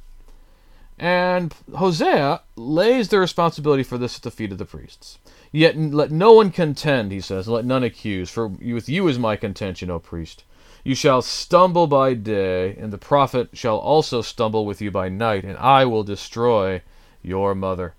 And 1.02 1.56
Hosea 1.76 2.42
lays 2.56 3.10
the 3.10 3.20
responsibility 3.20 3.82
for 3.82 3.98
this 3.98 4.18
at 4.18 4.22
the 4.22 4.30
feet 4.30 4.52
of 4.52 4.60
the 4.60 4.66
priests. 4.66 5.18
Yet 5.52 5.76
let 5.76 6.12
no 6.12 6.34
one 6.34 6.52
contend, 6.52 7.12
he 7.12 7.20
says, 7.22 7.48
let 7.48 7.66
none 7.66 7.84
accuse, 7.84 8.30
for 8.30 8.48
with 8.48 8.88
you 8.88 9.08
is 9.08 9.18
my 9.18 9.36
contention, 9.36 9.90
O 9.90 9.98
priest. 9.98 10.44
You 10.84 10.94
shall 10.94 11.24
stumble 11.24 11.88
by 11.88 12.14
day, 12.14 12.76
and 12.76 12.94
the 12.94 13.00
prophet 13.00 13.50
shall 13.54 13.78
also 13.78 14.22
stumble 14.22 14.64
with 14.64 14.80
you 14.80 14.92
by 14.92 15.10
night, 15.10 15.44
and 15.44 15.58
I 15.58 15.86
will 15.86 16.04
destroy 16.04 16.84
your 17.24 17.56
mother. 17.56 17.96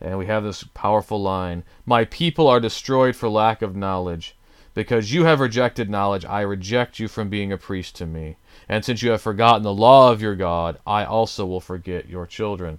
And 0.00 0.16
we 0.16 0.26
have 0.26 0.44
this 0.44 0.62
powerful 0.62 1.20
line 1.20 1.64
My 1.84 2.04
people 2.04 2.46
are 2.46 2.60
destroyed 2.60 3.16
for 3.16 3.28
lack 3.28 3.60
of 3.60 3.74
knowledge. 3.74 4.36
Because 4.72 5.12
you 5.12 5.24
have 5.24 5.40
rejected 5.40 5.90
knowledge, 5.90 6.24
I 6.24 6.42
reject 6.42 7.00
you 7.00 7.08
from 7.08 7.28
being 7.28 7.50
a 7.50 7.58
priest 7.58 7.96
to 7.96 8.06
me. 8.06 8.36
And 8.70 8.84
since 8.84 9.02
you 9.02 9.10
have 9.10 9.20
forgotten 9.20 9.64
the 9.64 9.74
law 9.74 10.12
of 10.12 10.22
your 10.22 10.36
God, 10.36 10.78
I 10.86 11.04
also 11.04 11.44
will 11.44 11.60
forget 11.60 12.08
your 12.08 12.24
children. 12.24 12.78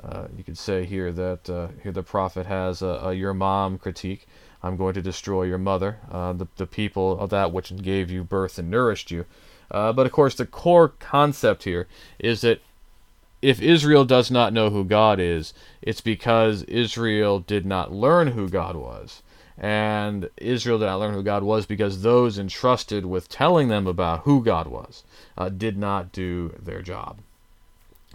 Uh, 0.00 0.28
you 0.36 0.44
could 0.44 0.56
say 0.56 0.84
here 0.84 1.10
that 1.10 1.50
uh, 1.50 1.68
here 1.82 1.90
the 1.90 2.04
prophet 2.04 2.46
has 2.46 2.80
a, 2.80 2.86
a, 2.86 3.12
your 3.12 3.34
mom 3.34 3.76
critique. 3.76 4.28
I'm 4.62 4.76
going 4.76 4.94
to 4.94 5.02
destroy 5.02 5.42
your 5.42 5.58
mother, 5.58 5.98
uh, 6.12 6.34
the, 6.34 6.46
the 6.58 6.66
people 6.66 7.18
of 7.18 7.30
that 7.30 7.50
which 7.52 7.74
gave 7.82 8.08
you 8.08 8.22
birth 8.22 8.56
and 8.56 8.70
nourished 8.70 9.10
you. 9.10 9.24
Uh, 9.68 9.92
but 9.92 10.06
of 10.06 10.12
course, 10.12 10.36
the 10.36 10.46
core 10.46 10.90
concept 11.00 11.64
here 11.64 11.88
is 12.20 12.42
that 12.42 12.62
if 13.42 13.60
Israel 13.60 14.04
does 14.04 14.30
not 14.30 14.52
know 14.52 14.70
who 14.70 14.84
God 14.84 15.18
is, 15.18 15.52
it's 15.82 16.00
because 16.00 16.62
Israel 16.64 17.40
did 17.40 17.66
not 17.66 17.92
learn 17.92 18.28
who 18.28 18.48
God 18.48 18.76
was. 18.76 19.22
And 19.60 20.30
Israel 20.38 20.78
did 20.78 20.86
not 20.86 21.00
learn 21.00 21.14
who 21.14 21.22
God 21.22 21.42
was 21.42 21.66
because 21.66 22.00
those 22.02 22.38
entrusted 22.38 23.04
with 23.04 23.28
telling 23.28 23.68
them 23.68 23.86
about 23.86 24.20
who 24.20 24.42
God 24.42 24.66
was 24.66 25.04
uh, 25.36 25.50
did 25.50 25.76
not 25.76 26.12
do 26.12 26.54
their 26.58 26.80
job 26.80 27.18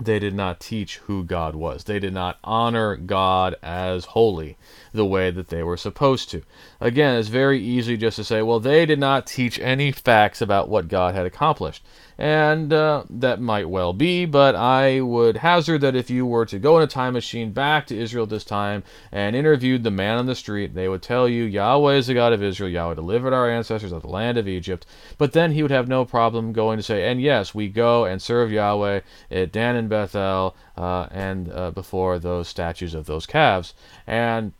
they 0.01 0.19
did 0.19 0.35
not 0.35 0.59
teach 0.59 0.97
who 0.97 1.23
God 1.23 1.55
was. 1.55 1.85
They 1.85 1.99
did 1.99 2.13
not 2.13 2.37
honor 2.43 2.97
God 2.97 3.55
as 3.63 4.05
holy 4.05 4.57
the 4.95 5.05
way 5.05 5.31
that 5.31 5.49
they 5.49 5.63
were 5.63 5.77
supposed 5.77 6.29
to. 6.31 6.41
Again, 6.79 7.17
it's 7.17 7.29
very 7.29 7.61
easy 7.61 7.97
just 7.97 8.15
to 8.17 8.23
say, 8.23 8.41
well, 8.41 8.59
they 8.59 8.85
did 8.85 8.99
not 8.99 9.27
teach 9.27 9.59
any 9.59 9.91
facts 9.91 10.41
about 10.41 10.69
what 10.69 10.87
God 10.87 11.15
had 11.15 11.25
accomplished. 11.25 11.83
And 12.17 12.71
uh, 12.71 13.03
that 13.09 13.41
might 13.41 13.69
well 13.69 13.91
be, 13.91 14.25
but 14.25 14.55
I 14.55 15.01
would 15.01 15.37
hazard 15.37 15.81
that 15.81 15.97
if 15.97 16.09
you 16.09 16.25
were 16.25 16.45
to 16.45 16.59
go 16.59 16.77
in 16.77 16.83
a 16.83 16.87
time 16.87 17.11
machine 17.11 17.51
back 17.51 17.87
to 17.87 17.99
Israel 17.99 18.25
this 18.25 18.45
time 18.45 18.83
and 19.11 19.35
interviewed 19.35 19.83
the 19.83 19.91
man 19.91 20.17
on 20.17 20.25
the 20.25 20.33
street, 20.35 20.73
they 20.73 20.87
would 20.87 21.01
tell 21.01 21.27
you 21.27 21.43
Yahweh 21.43 21.95
is 21.95 22.07
the 22.07 22.13
God 22.13 22.31
of 22.31 22.41
Israel, 22.41 22.69
Yahweh 22.69 22.95
delivered 22.95 23.33
our 23.33 23.49
ancestors 23.49 23.91
out 23.91 23.97
of 23.97 24.01
the 24.03 24.07
land 24.07 24.37
of 24.37 24.47
Egypt. 24.47 24.85
But 25.17 25.33
then 25.33 25.51
he 25.51 25.61
would 25.61 25.71
have 25.71 25.89
no 25.89 26.05
problem 26.05 26.53
going 26.53 26.77
to 26.77 26.83
say, 26.83 27.09
and 27.11 27.21
yes, 27.21 27.53
we 27.53 27.67
go 27.67 28.05
and 28.05 28.21
serve 28.21 28.49
Yahweh 28.49 29.01
at 29.29 29.51
Dan 29.51 29.75
and 29.75 29.89
Bethel 29.89 30.55
uh, 30.77 31.07
and 31.11 31.51
uh, 31.51 31.71
before 31.71 32.17
those 32.17 32.47
statues 32.47 32.93
of 32.93 33.07
those 33.07 33.25
calves, 33.25 33.73
and 34.07 34.53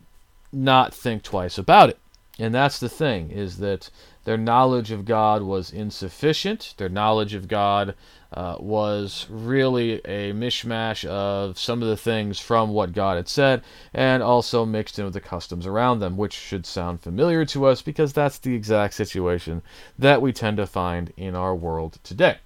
not 0.56 0.94
think 0.94 1.22
twice 1.22 1.58
about 1.58 1.90
it. 1.90 1.98
And 2.38 2.54
that's 2.54 2.78
the 2.78 2.88
thing, 2.88 3.30
is 3.30 3.58
that 3.58 3.90
their 4.24 4.36
knowledge 4.36 4.90
of 4.90 5.04
God 5.04 5.42
was 5.42 5.70
insufficient. 5.70 6.74
Their 6.76 6.88
knowledge 6.88 7.32
of 7.32 7.48
God 7.48 7.94
uh, 8.32 8.56
was 8.58 9.26
really 9.30 10.04
a 10.04 10.32
mishmash 10.32 11.04
of 11.06 11.58
some 11.58 11.80
of 11.80 11.88
the 11.88 11.96
things 11.96 12.38
from 12.38 12.70
what 12.70 12.92
God 12.92 13.16
had 13.16 13.28
said, 13.28 13.62
and 13.94 14.22
also 14.22 14.66
mixed 14.66 14.98
in 14.98 15.04
with 15.04 15.14
the 15.14 15.20
customs 15.20 15.66
around 15.66 16.00
them, 16.00 16.16
which 16.16 16.34
should 16.34 16.66
sound 16.66 17.00
familiar 17.00 17.44
to 17.46 17.64
us 17.66 17.80
because 17.80 18.12
that's 18.12 18.38
the 18.38 18.54
exact 18.54 18.94
situation 18.94 19.62
that 19.98 20.20
we 20.20 20.32
tend 20.32 20.56
to 20.56 20.66
find 20.66 21.12
in 21.16 21.34
our 21.34 21.54
world 21.54 21.98
today. 22.02 22.38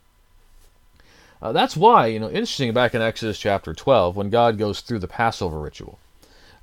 Uh, 1.43 1.53
that's 1.53 1.77
why, 1.77 2.07
you 2.07 2.21
know, 2.21 2.29
interesting 2.29 2.75
back 2.75 2.95
in 2.95 3.01
Exodus 3.01 3.39
chapter 3.39 3.73
12, 3.73 4.15
when 4.15 4.29
God 4.29 4.59
goes 4.59 4.83
through 4.83 4.99
the 4.99 5.09
Passover 5.09 5.59
ritual, 5.59 5.99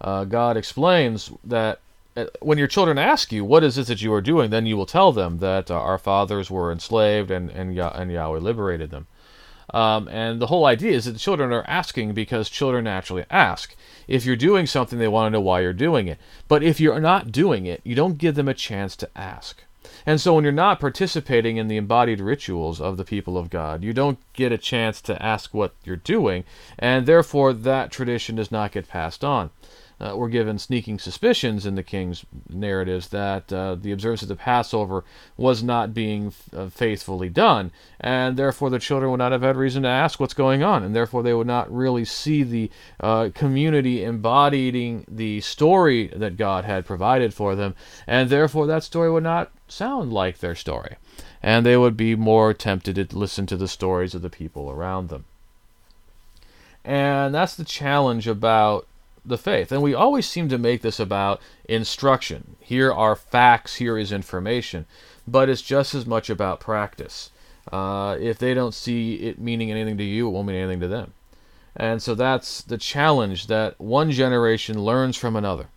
uh, 0.02 0.26
God 0.26 0.58
explains 0.58 1.32
that 1.44 1.80
uh, 2.16 2.26
when 2.42 2.58
your 2.58 2.68
children 2.68 2.98
ask 2.98 3.32
you, 3.32 3.46
what 3.46 3.64
is 3.64 3.78
it 3.78 3.88
that 3.88 4.02
you 4.02 4.12
are 4.14 4.22
doing, 4.22 4.50
then 4.50 4.66
you 4.66 4.76
will 4.76 4.86
tell 4.86 5.12
them 5.12 5.38
that 5.38 5.70
uh, 5.70 5.76
our 5.76 5.98
fathers 5.98 6.50
were 6.50 6.72
enslaved 6.72 7.30
and, 7.30 7.50
and, 7.52 7.78
and 7.78 8.12
Yahweh 8.12 8.40
liberated 8.40 8.90
them. 8.90 9.08
Um, 9.74 10.08
and 10.08 10.42
the 10.42 10.48
whole 10.48 10.66
idea 10.66 10.94
is 10.94 11.06
that 11.06 11.12
the 11.12 11.20
children 11.20 11.52
are 11.52 11.66
asking 11.68 12.14
because 12.14 12.50
children 12.50 12.86
naturally 12.86 13.26
ask. 13.30 13.76
If 14.08 14.26
you're 14.26 14.36
doing 14.36 14.66
something, 14.66 14.98
they 14.98 15.10
want 15.10 15.28
to 15.28 15.38
know 15.38 15.42
why 15.42 15.62
you're 15.62 15.74
doing 15.74 16.08
it. 16.08 16.20
But 16.48 16.64
if 16.64 16.80
you're 16.80 17.02
not 17.02 17.32
doing 17.32 17.66
it, 17.66 17.82
you 17.84 17.94
don't 17.94 18.18
give 18.18 18.36
them 18.36 18.48
a 18.48 18.54
chance 18.54 18.96
to 18.96 19.10
ask. 19.16 19.64
And 20.06 20.22
so 20.22 20.34
when 20.34 20.46
you're 20.46 20.54
not 20.54 20.80
participating 20.80 21.58
in 21.58 21.68
the 21.68 21.76
embodied 21.76 22.22
rituals 22.22 22.80
of 22.80 22.96
the 22.96 23.04
people 23.04 23.38
of 23.38 23.50
God, 23.50 23.84
you 23.84 23.94
don't 23.94 24.20
get 24.34 24.54
a 24.54 24.58
chance 24.58 25.02
to 25.02 25.22
ask 25.22 25.54
what 25.54 25.74
you're 25.84 25.98
doing, 25.98 26.46
and 26.80 27.06
therefore 27.06 27.52
that 27.52 27.92
tradition 27.92 28.36
does 28.36 28.52
not 28.52 28.72
get 28.72 28.88
passed 28.88 29.24
on 29.24 29.50
uh, 30.00 30.16
were 30.16 30.30
given 30.30 30.60
sneaking 30.60 31.00
suspicions 31.00 31.66
in 31.66 31.76
the 31.76 31.84
king's 31.84 32.26
narratives 32.50 33.10
that 33.10 33.52
uh, 33.52 33.76
the 33.76 33.92
observance 33.92 34.22
of 34.22 34.28
the 34.28 34.36
Passover 34.36 35.04
was 35.36 35.64
not 35.64 35.94
being 35.94 36.34
uh, 36.56 36.70
faithfully 36.70 37.30
done, 37.30 37.72
and 38.00 38.38
therefore 38.38 38.70
the 38.70 38.80
children 38.80 39.10
would 39.10 39.18
not 39.18 39.32
have 39.32 39.42
had 39.42 39.56
reason 39.56 39.84
to 39.84 39.90
ask 39.90 40.20
what's 40.20 40.34
going 40.34 40.62
on, 40.62 40.84
and 40.84 40.96
therefore 40.96 41.24
they 41.24 41.34
would 41.34 41.48
not 41.48 41.74
really 41.74 42.06
see 42.06 42.44
the 42.44 42.70
uh, 43.00 43.30
community 43.34 44.04
embodying 44.04 45.06
the 45.08 45.42
story 45.42 46.08
that 46.16 46.38
God 46.38 46.66
had 46.66 46.86
provided 46.86 47.34
for 47.34 47.56
them, 47.56 47.76
and 48.06 48.30
therefore 48.30 48.68
that 48.68 48.84
story 48.84 49.12
would 49.12 49.24
not 49.24 49.52
sound 49.68 50.14
like 50.14 50.38
their 50.38 50.56
story, 50.56 50.98
and 51.42 51.66
they 51.66 51.78
would 51.78 51.98
be 51.98 52.16
more 52.16 52.54
tempted 52.54 53.10
to 53.10 53.18
listen 53.18 53.46
to 53.48 53.58
the 53.58 53.68
stories 53.68 54.14
of 54.14 54.22
the 54.22 54.30
people 54.30 54.70
around 54.70 55.10
them. 55.10 55.26
And 56.86 57.36
that's 57.36 57.56
the 57.56 57.66
challenge 57.66 58.28
about 58.28 58.88
the 59.28 59.38
faith. 59.38 59.72
And 59.72 59.82
we 59.82 59.94
always 59.94 60.28
seem 60.28 60.50
to 60.50 60.58
make 60.58 60.82
this 60.82 61.00
about 61.00 61.42
instruction. 61.66 62.56
Here 62.60 62.92
are 62.92 63.16
facts, 63.16 63.76
here 63.76 63.98
is 63.98 64.12
information. 64.12 64.86
But 65.28 65.50
it's 65.50 65.62
just 65.62 65.94
as 65.94 66.06
much 66.06 66.30
about 66.30 66.60
practice. 66.60 67.32
Uh, 67.72 68.18
if 68.20 68.40
they 68.40 68.54
don't 68.54 68.74
see 68.74 69.16
it 69.16 69.40
meaning 69.40 69.72
anything 69.72 69.98
to 69.98 70.04
you, 70.04 70.28
it 70.28 70.32
won't 70.32 70.48
mean 70.48 70.56
anything 70.56 70.80
to 70.80 70.88
them. 70.88 71.14
And 71.76 72.02
so 72.02 72.16
that's 72.16 72.62
the 72.62 72.78
challenge 72.78 73.48
that 73.48 73.80
one 73.80 74.12
generation 74.12 74.82
learns 74.82 75.18
from 75.18 75.36
another. 75.36 75.68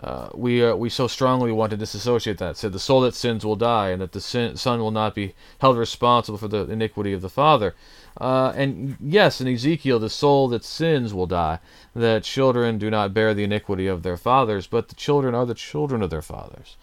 Uh, 0.00 0.28
we 0.34 0.62
uh, 0.64 0.74
we 0.74 0.90
so 0.90 1.06
strongly 1.06 1.52
want 1.52 1.70
to 1.70 1.76
disassociate 1.76 2.38
that. 2.38 2.56
Said 2.56 2.72
the 2.72 2.80
soul 2.80 3.00
that 3.02 3.14
sins 3.14 3.44
will 3.44 3.56
die, 3.56 3.90
and 3.90 4.02
that 4.02 4.12
the 4.12 4.20
sin, 4.20 4.56
son 4.56 4.80
will 4.80 4.90
not 4.90 5.14
be 5.14 5.34
held 5.60 5.78
responsible 5.78 6.36
for 6.36 6.48
the 6.48 6.68
iniquity 6.68 7.12
of 7.12 7.22
the 7.22 7.30
father. 7.30 7.74
Uh, 8.20 8.52
and 8.54 8.96
yes, 9.00 9.40
in 9.40 9.48
Ezekiel, 9.48 9.98
the 9.98 10.10
soul 10.10 10.48
that 10.48 10.64
sins 10.64 11.12
will 11.12 11.26
die. 11.26 11.58
That 11.94 12.22
children 12.22 12.78
do 12.78 12.90
not 12.90 13.14
bear 13.14 13.34
the 13.34 13.44
iniquity 13.44 13.86
of 13.86 14.02
their 14.02 14.16
fathers, 14.16 14.66
but 14.66 14.88
the 14.88 14.94
children 14.94 15.34
are 15.34 15.46
the 15.46 15.54
children 15.54 16.02
of 16.02 16.10
their 16.10 16.22
fathers. 16.22 16.76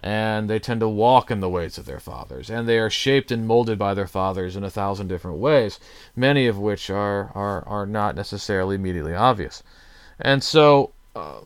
And 0.00 0.50
they 0.50 0.58
tend 0.58 0.80
to 0.80 0.88
walk 0.88 1.30
in 1.30 1.40
the 1.40 1.48
ways 1.48 1.78
of 1.78 1.86
their 1.86 2.00
fathers. 2.00 2.50
And 2.50 2.68
they 2.68 2.78
are 2.78 2.90
shaped 2.90 3.30
and 3.30 3.46
molded 3.46 3.78
by 3.78 3.94
their 3.94 4.06
fathers 4.06 4.56
in 4.56 4.64
a 4.64 4.70
thousand 4.70 5.08
different 5.08 5.38
ways, 5.38 5.80
many 6.14 6.46
of 6.46 6.58
which 6.58 6.90
are, 6.90 7.30
are, 7.34 7.66
are 7.66 7.86
not 7.86 8.14
necessarily 8.14 8.74
immediately 8.74 9.14
obvious. 9.14 9.62
And 10.20 10.42
so, 10.42 10.92
uh, 11.16 11.40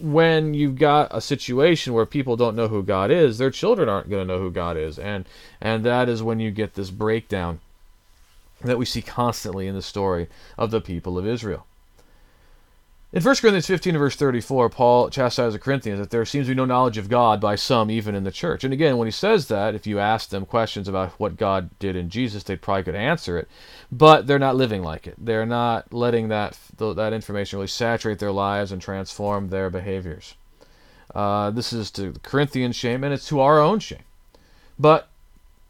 when 0.00 0.54
you've 0.54 0.78
got 0.78 1.08
a 1.10 1.20
situation 1.20 1.92
where 1.92 2.06
people 2.06 2.36
don't 2.36 2.54
know 2.54 2.68
who 2.68 2.82
God 2.82 3.10
is, 3.10 3.36
their 3.36 3.50
children 3.50 3.88
aren't 3.88 4.08
going 4.08 4.26
to 4.26 4.32
know 4.32 4.40
who 4.40 4.50
God 4.50 4.76
is. 4.76 4.98
And, 4.98 5.26
and 5.60 5.84
that 5.84 6.08
is 6.08 6.22
when 6.22 6.38
you 6.40 6.50
get 6.50 6.74
this 6.74 6.90
breakdown 6.90 7.60
that 8.62 8.78
we 8.78 8.84
see 8.84 9.02
constantly 9.02 9.66
in 9.66 9.74
the 9.74 9.82
story 9.82 10.28
of 10.56 10.70
the 10.70 10.80
people 10.80 11.18
of 11.18 11.26
Israel. 11.26 11.66
In 13.10 13.22
1 13.22 13.36
Corinthians 13.36 13.66
15 13.66 13.96
verse 13.96 14.16
34, 14.16 14.68
Paul 14.68 15.08
chastises 15.08 15.54
the 15.54 15.58
Corinthians 15.58 15.98
that 15.98 16.10
there 16.10 16.26
seems 16.26 16.46
to 16.46 16.50
be 16.50 16.56
no 16.56 16.66
knowledge 16.66 16.98
of 16.98 17.08
God 17.08 17.40
by 17.40 17.54
some 17.54 17.90
even 17.90 18.14
in 18.14 18.24
the 18.24 18.30
church. 18.30 18.64
And 18.64 18.72
again, 18.74 18.98
when 18.98 19.06
he 19.06 19.12
says 19.12 19.48
that, 19.48 19.74
if 19.74 19.86
you 19.86 19.98
ask 19.98 20.28
them 20.28 20.44
questions 20.44 20.88
about 20.88 21.12
what 21.12 21.38
God 21.38 21.70
did 21.78 21.96
in 21.96 22.10
Jesus, 22.10 22.42
they 22.42 22.56
probably 22.56 22.82
could 22.82 22.94
answer 22.94 23.38
it, 23.38 23.48
but 23.90 24.26
they're 24.26 24.38
not 24.38 24.56
living 24.56 24.82
like 24.82 25.06
it. 25.06 25.14
They're 25.16 25.46
not 25.46 25.90
letting 25.94 26.28
that 26.28 26.58
that 26.76 27.14
information 27.14 27.58
really 27.58 27.68
saturate 27.68 28.18
their 28.18 28.30
lives 28.30 28.72
and 28.72 28.82
transform 28.82 29.48
their 29.48 29.70
behaviors. 29.70 30.34
Uh, 31.14 31.50
this 31.50 31.72
is 31.72 31.90
to 31.92 32.12
the 32.12 32.20
Corinthians' 32.20 32.76
shame, 32.76 33.02
and 33.04 33.14
it's 33.14 33.28
to 33.28 33.40
our 33.40 33.58
own 33.58 33.78
shame. 33.78 34.04
But 34.78 35.08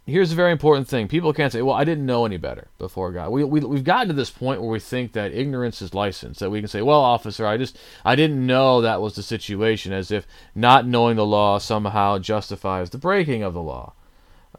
here's 0.09 0.33
a 0.33 0.37
very 0.37 0.53
important 0.53 0.89
thing. 0.89 1.07
People 1.07 1.35
can't 1.35 1.53
say, 1.53 1.61
well, 1.61 1.75
I 1.75 1.85
didn't 1.85 2.07
know 2.07 2.25
any 2.25 2.39
better 2.39 2.69
before 2.79 3.13
God. 3.13 3.31
We, 3.31 3.45
we, 3.45 3.61
we've 3.61 3.85
gotten 3.85 4.09
to 4.09 4.15
this 4.15 4.31
point 4.31 4.61
where 4.61 4.71
we 4.71 4.81
think 4.81 5.13
that 5.13 5.35
ignorance 5.35 5.83
is 5.83 5.93
license, 5.93 6.39
that 6.39 6.51
we 6.51 6.61
can 6.61 6.69
say, 6.69 6.81
well, 6.81 7.01
officer, 7.01 7.47
I 7.47 7.59
just, 7.59 7.79
I 8.05 8.17
didn't 8.17 8.45
know 8.45 8.81
that 8.81 9.03
was 9.03 9.15
the 9.15 9.23
situation, 9.23 9.93
as 9.93 10.11
if 10.11 10.27
not 10.55 10.87
knowing 10.87 11.17
the 11.17 11.27
law 11.27 11.59
somehow 11.59 12.19
justifies 12.19 12.89
the 12.91 12.99
breaking 12.99 13.43
of 13.43 13.53
the 13.53 13.61
law. 13.61 13.93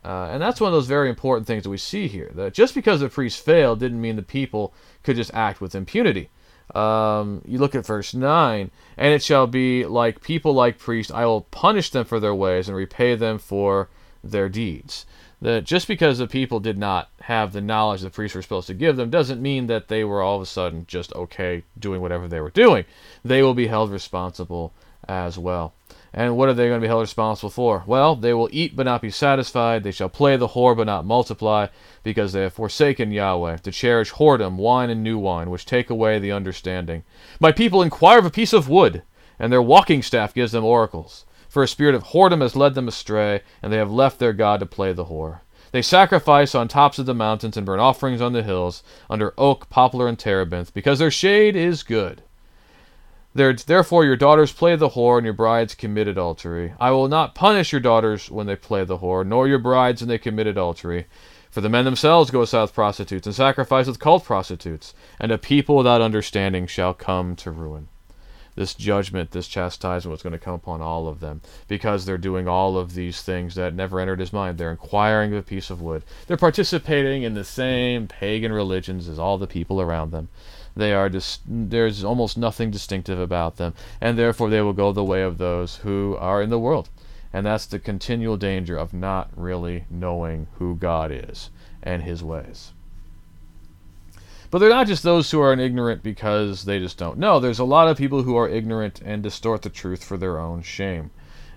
Uh, 0.06 0.30
and 0.32 0.42
that's 0.42 0.62
one 0.62 0.70
of 0.70 0.74
those 0.74 0.88
very 0.88 1.10
important 1.10 1.48
things 1.48 1.64
that 1.64 1.70
we 1.70 1.78
see 1.78 2.08
here. 2.08 2.32
That 2.36 2.54
just 2.54 2.76
because 2.76 3.00
the 3.00 3.10
priest 3.10 3.44
failed 3.44 3.80
didn't 3.80 4.00
mean 4.00 4.16
the 4.16 4.22
people 4.22 4.74
could 5.04 5.16
just 5.16 5.34
act 5.34 5.60
with 5.60 5.74
impunity. 5.74 6.30
Um, 6.76 7.42
you 7.46 7.58
look 7.58 7.74
at 7.74 7.88
verse 7.88 8.14
9, 8.14 8.70
and 8.98 9.14
it 9.14 9.24
shall 9.24 9.48
be 9.48 9.86
like 9.86 10.22
people 10.22 10.54
like 10.54 10.78
priests, 10.78 11.12
I 11.12 11.26
will 11.26 11.42
punish 11.42 11.90
them 11.90 12.06
for 12.06 12.20
their 12.20 12.36
ways 12.36 12.68
and 12.68 12.78
repay 12.78 13.16
them 13.16 13.40
for 13.40 13.90
their 14.24 14.48
deeds 14.48 15.08
that 15.42 15.64
just 15.64 15.88
because 15.88 16.18
the 16.18 16.28
people 16.28 16.60
did 16.60 16.78
not 16.78 17.10
have 17.22 17.54
the 17.54 17.62
knowledge 17.62 18.02
the 18.02 18.10
priests 18.10 18.36
were 18.36 18.42
supposed 18.42 18.68
to 18.68 18.74
give 18.74 18.98
them 18.98 19.10
doesn't 19.10 19.42
mean 19.42 19.68
that 19.68 19.88
they 19.88 20.04
were 20.04 20.22
all 20.22 20.36
of 20.36 20.42
a 20.42 20.46
sudden 20.46 20.86
just 20.88 21.14
okay 21.16 21.64
doing 21.78 22.02
whatever 22.02 22.28
they 22.28 22.42
were 22.42 22.50
doing. 22.50 22.86
They 23.24 23.42
will 23.42 23.54
be 23.54 23.68
held 23.68 23.92
responsible 23.92 24.74
as 25.08 25.38
well. 25.38 25.74
And 26.14 26.36
what 26.36 26.50
are 26.50 26.54
they 26.54 26.68
going 26.68 26.82
to 26.82 26.86
be 26.86 26.88
held 26.88 27.02
responsible 27.02 27.52
for? 27.52 27.84
Well, 27.86 28.16
they 28.16 28.34
will 28.34 28.50
eat 28.52 28.76
but 28.76 28.86
not 28.86 29.02
be 29.02 29.12
satisfied. 29.12 29.84
They 29.84 29.92
shall 29.92 30.10
play 30.10 30.38
the 30.38 30.50
whore 30.50 30.76
but 30.76 30.88
not 30.88 31.06
multiply, 31.06 31.68
because 32.04 32.34
they 32.34 32.42
have 32.42 32.54
forsaken 32.54 33.12
Yahweh, 33.12 33.58
to 33.58 33.72
cherish 33.72 34.14
whoredom, 34.14 34.56
wine 34.56 34.90
and 34.90 35.04
new 35.04 35.20
wine, 35.20 35.52
which 35.52 35.66
take 35.66 35.90
away 35.90 36.18
the 36.18 36.32
understanding. 36.32 37.04
My 37.40 37.52
people 37.52 37.84
inquire 37.84 38.20
of 38.20 38.26
a 38.26 38.32
piece 38.32 38.54
of 38.54 38.68
wood, 38.68 39.04
and 39.38 39.54
their 39.54 39.62
walking 39.62 40.02
staff 40.02 40.34
gives 40.34 40.52
them 40.52 40.66
oracles. 40.66 41.26
For 41.50 41.64
a 41.64 41.68
spirit 41.68 41.96
of 41.96 42.06
whoredom 42.06 42.42
has 42.42 42.56
led 42.56 42.76
them 42.76 42.88
astray, 42.88 43.42
and 43.62 43.74
they 43.74 43.78
have 43.78 43.92
left 43.92 44.20
their 44.20 44.34
God 44.34 44.60
to 44.60 44.68
play 44.68 44.94
the 44.94 45.06
whore. 45.06 45.40
They 45.72 45.82
sacrifice 45.82 46.56
on 46.56 46.68
tops 46.68 47.00
of 47.00 47.08
the 47.08 47.14
mountains 47.14 47.58
and 47.58 47.66
burn 47.66 47.80
offerings 47.80 48.22
on 48.22 48.34
the 48.34 48.44
hills, 48.44 48.84
under 49.10 49.34
oak, 49.38 49.68
poplar, 49.70 50.08
and 50.08 50.18
terebinth, 50.18 50.74
because 50.74 51.00
their 51.00 51.12
shade 51.12 51.56
is 51.56 51.84
good. 51.84 52.22
Therefore, 53.34 54.06
your 54.06 54.16
daughters 54.16 54.52
play 54.52 54.76
the 54.76 54.90
whore, 54.90 55.18
and 55.18 55.26
your 55.26 55.34
brides 55.34 55.76
commit 55.76 56.08
adultery. 56.08 56.74
I 56.80 56.92
will 56.92 57.08
not 57.08 57.36
punish 57.36 57.72
your 57.72 57.82
daughters 57.82 58.30
when 58.30 58.48
they 58.48 58.56
play 58.56 58.84
the 58.84 59.00
whore, 59.00 59.26
nor 59.26 59.48
your 59.48 59.60
brides 59.60 60.02
when 60.02 60.10
they 60.10 60.18
commit 60.18 60.48
adultery. 60.48 61.08
For 61.50 61.62
the 61.62 61.70
men 61.70 61.86
themselves 61.86 62.32
go 62.32 62.46
south 62.46 62.74
prostitutes, 62.74 63.26
and 63.26 63.36
sacrifice 63.36 63.88
with 63.88 64.00
cult 64.00 64.24
prostitutes, 64.24 64.94
and 65.20 65.32
a 65.32 65.38
people 65.38 65.76
without 65.76 66.02
understanding 66.02 66.68
shall 66.68 66.94
come 66.94 67.36
to 67.38 67.50
ruin. 67.50 67.88
This 68.56 68.74
judgment, 68.74 69.32
this 69.32 69.48
chastisement 69.48 70.12
was 70.12 70.24
going 70.24 70.34
to 70.34 70.40
come 70.40 70.56
upon 70.56 70.82
all 70.82 71.08
of 71.08 71.20
them, 71.20 71.42
because 71.68 72.06
they're 72.06 72.18
doing 72.18 72.48
all 72.48 72.78
of 72.78 72.94
these 72.94 73.22
things 73.22 73.56
that 73.56 73.74
never 73.74 74.00
entered 74.00 74.20
his 74.20 74.34
mind. 74.34 74.58
They're 74.58 74.72
inquiring 74.72 75.34
of 75.34 75.40
a 75.40 75.44
piece 75.44 75.70
of 75.70 75.82
wood. 75.82 76.04
They're 76.28 76.38
participating 76.38 77.24
in 77.24 77.34
the 77.34 77.44
same 77.44 78.08
pagan 78.08 78.52
religions 78.52 79.08
as 79.08 79.20
all 79.20 79.38
the 79.38 79.48
people 79.48 79.80
around 79.82 80.12
them. 80.12 80.30
They 80.76 80.94
are 80.94 81.10
dis- 81.10 81.40
there's 81.46 82.04
almost 82.04 82.38
nothing 82.38 82.72
distinctive 82.72 83.20
about 83.20 83.58
them, 83.58 83.74
and 84.00 84.18
therefore 84.18 84.50
they 84.50 84.62
will 84.62 84.74
go 84.74 84.92
the 84.92 85.04
way 85.04 85.22
of 85.22 85.38
those 85.38 85.78
who 85.78 86.16
are 86.20 86.42
in 86.42 86.50
the 86.50 86.60
world. 86.60 86.90
And 87.32 87.46
that's 87.46 87.66
the 87.66 87.80
continual 87.80 88.38
danger 88.38 88.78
of 88.78 88.94
not 88.94 89.30
really 89.36 89.86
knowing 89.90 90.48
who 90.58 90.76
God 90.76 91.12
is 91.12 91.50
and 91.84 92.04
his 92.04 92.24
ways. 92.24 92.74
But 94.52 94.60
they're 94.60 94.70
not 94.70 94.88
just 94.88 95.04
those 95.04 95.30
who 95.30 95.40
are 95.42 95.54
ignorant 95.54 96.02
because 96.02 96.66
they 96.66 96.80
just 96.80 96.98
don't 96.98 97.20
know. 97.20 97.40
There's 97.40 97.60
a 97.60 97.64
lot 97.66 97.88
of 97.88 97.98
people 97.98 98.24
who 98.24 98.36
are 98.36 98.50
ignorant 98.50 99.02
and 99.06 99.22
distort 99.22 99.62
the 99.62 99.70
truth 99.70 100.04
for 100.04 100.18
their 100.18 100.40
own 100.40 100.64
shame. 100.64 101.12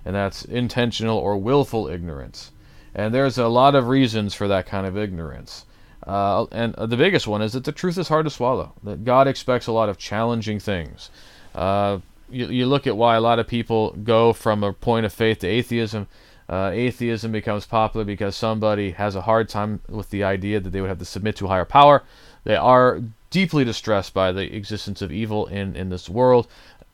And 0.04 0.14
that's 0.14 0.44
intentional 0.44 1.16
or 1.16 1.38
willful 1.38 1.88
ignorance. 1.88 2.52
And 2.94 3.14
there's 3.14 3.38
a 3.38 3.49
lot 3.49 3.75
of 3.75 3.88
reasons 3.88 4.34
for 4.34 4.49
that 4.49 4.66
kind 4.66 4.87
of 4.87 4.99
ignorance. 4.99 5.64
Uh, 6.06 6.46
and 6.50 6.75
the 6.75 6.96
biggest 6.96 7.26
one 7.26 7.42
is 7.42 7.52
that 7.52 7.64
the 7.64 7.72
truth 7.72 7.96
is 7.96 8.08
hard 8.08 8.26
to 8.26 8.30
swallow. 8.30 8.72
That 8.82 9.04
God 9.04 9.28
expects 9.28 9.66
a 9.66 9.72
lot 9.72 9.88
of 9.88 9.99
challenging 9.99 10.58
things. 10.58 11.11
Uh, 11.54 11.99
you, 12.28 12.46
you, 12.46 12.66
look 12.66 12.87
at 12.87 12.96
why 12.96 13.16
a 13.16 13.20
lot 13.20 13.38
of 13.38 13.46
people 13.46 13.92
go 14.02 14.32
from 14.32 14.64
a 14.64 14.72
point 14.72 15.06
of 15.06 15.12
faith 15.12 15.40
to 15.40 15.46
atheism. 15.46 16.08
Uh, 16.49 16.70
atheism 16.72 17.30
becomes 17.30 17.66
popular 17.66 18.04
because 18.04 18.34
somebody 18.34 18.90
has 18.90 19.14
a 19.14 19.22
hard 19.22 19.49
time 19.49 19.80
with 19.88 20.11
the 20.11 20.25
idea 20.25 20.58
that 20.58 20.70
they 20.70 20.80
would 20.80 20.88
have 20.88 20.99
to 20.99 21.04
submit 21.04 21.37
to 21.37 21.46
a 21.46 21.49
higher 21.49 21.64
power. 21.64 22.02
They 22.44 22.56
are 22.56 23.00
deeply 23.30 23.64
distressed 23.64 24.12
by 24.14 24.32
the 24.32 24.54
existence 24.54 25.02
of 25.02 25.12
evil 25.12 25.46
in, 25.46 25.75
in 25.76 25.88
this 25.88 26.08
world, 26.08 26.49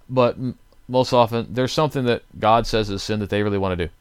but 0.08 0.36
m- 0.36 0.58
most 0.88 1.12
often 1.12 1.48
there's 1.50 1.72
something 1.72 2.04
that 2.04 2.22
God 2.38 2.66
says 2.66 2.90
is 2.90 3.02
sin 3.02 3.20
that 3.20 3.30
they 3.30 3.42
really 3.42 3.58
want 3.58 3.78
to 3.78 3.86
do. 3.86 3.92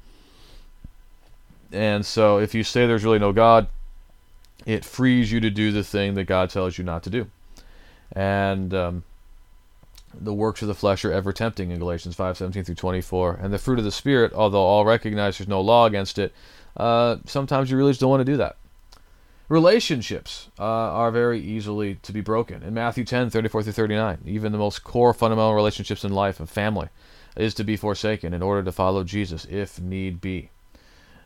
And 1.71 2.05
so 2.05 2.39
if 2.39 2.53
you 2.53 2.63
say 2.63 2.87
there's 2.87 3.03
really 3.03 3.19
no 3.19 3.33
God, 3.33 3.67
it 4.65 4.85
frees 4.85 5.31
you 5.31 5.39
to 5.41 5.49
do 5.49 5.71
the 5.71 5.83
thing 5.83 6.13
that 6.15 6.25
God 6.25 6.49
tells 6.49 6.77
you 6.77 6.83
not 6.83 7.03
to 7.03 7.09
do. 7.09 7.27
And 8.13 8.73
um, 8.73 9.03
the 10.13 10.33
works 10.33 10.61
of 10.61 10.67
the 10.67 10.73
flesh 10.73 11.03
are 11.05 11.11
ever 11.11 11.33
tempting 11.33 11.71
in 11.71 11.79
Galatians 11.79 12.15
5:17 12.15 12.65
through 12.65 12.75
24. 12.75 13.39
And 13.41 13.53
the 13.53 13.59
fruit 13.59 13.79
of 13.79 13.85
the 13.85 13.91
Spirit, 13.91 14.33
although 14.33 14.61
all 14.61 14.85
recognize 14.85 15.37
there's 15.37 15.47
no 15.47 15.61
law 15.61 15.85
against 15.85 16.17
it, 16.17 16.33
uh, 16.75 17.17
sometimes 17.25 17.69
you 17.69 17.77
really 17.77 17.91
just 17.91 18.01
don't 18.01 18.09
want 18.09 18.21
to 18.21 18.31
do 18.31 18.37
that. 18.37 18.55
Relationships 19.49 20.49
uh, 20.59 20.63
are 20.63 21.09
very 21.09 21.39
easily 21.39 21.95
to 21.95 22.11
be 22.11 22.19
broken. 22.19 22.63
In 22.63 22.73
Matthew 22.73 23.05
10, 23.05 23.29
34 23.29 23.63
through 23.63 23.71
39, 23.71 24.19
even 24.25 24.51
the 24.51 24.57
most 24.57 24.83
core 24.83 25.13
fundamental 25.13 25.53
relationships 25.53 26.03
in 26.03 26.11
life 26.11 26.39
and 26.39 26.49
family 26.49 26.89
is 27.37 27.53
to 27.53 27.63
be 27.63 27.77
forsaken 27.77 28.33
in 28.33 28.41
order 28.41 28.61
to 28.63 28.71
follow 28.73 29.05
Jesus 29.05 29.45
if 29.45 29.79
need 29.79 30.19
be. 30.19 30.49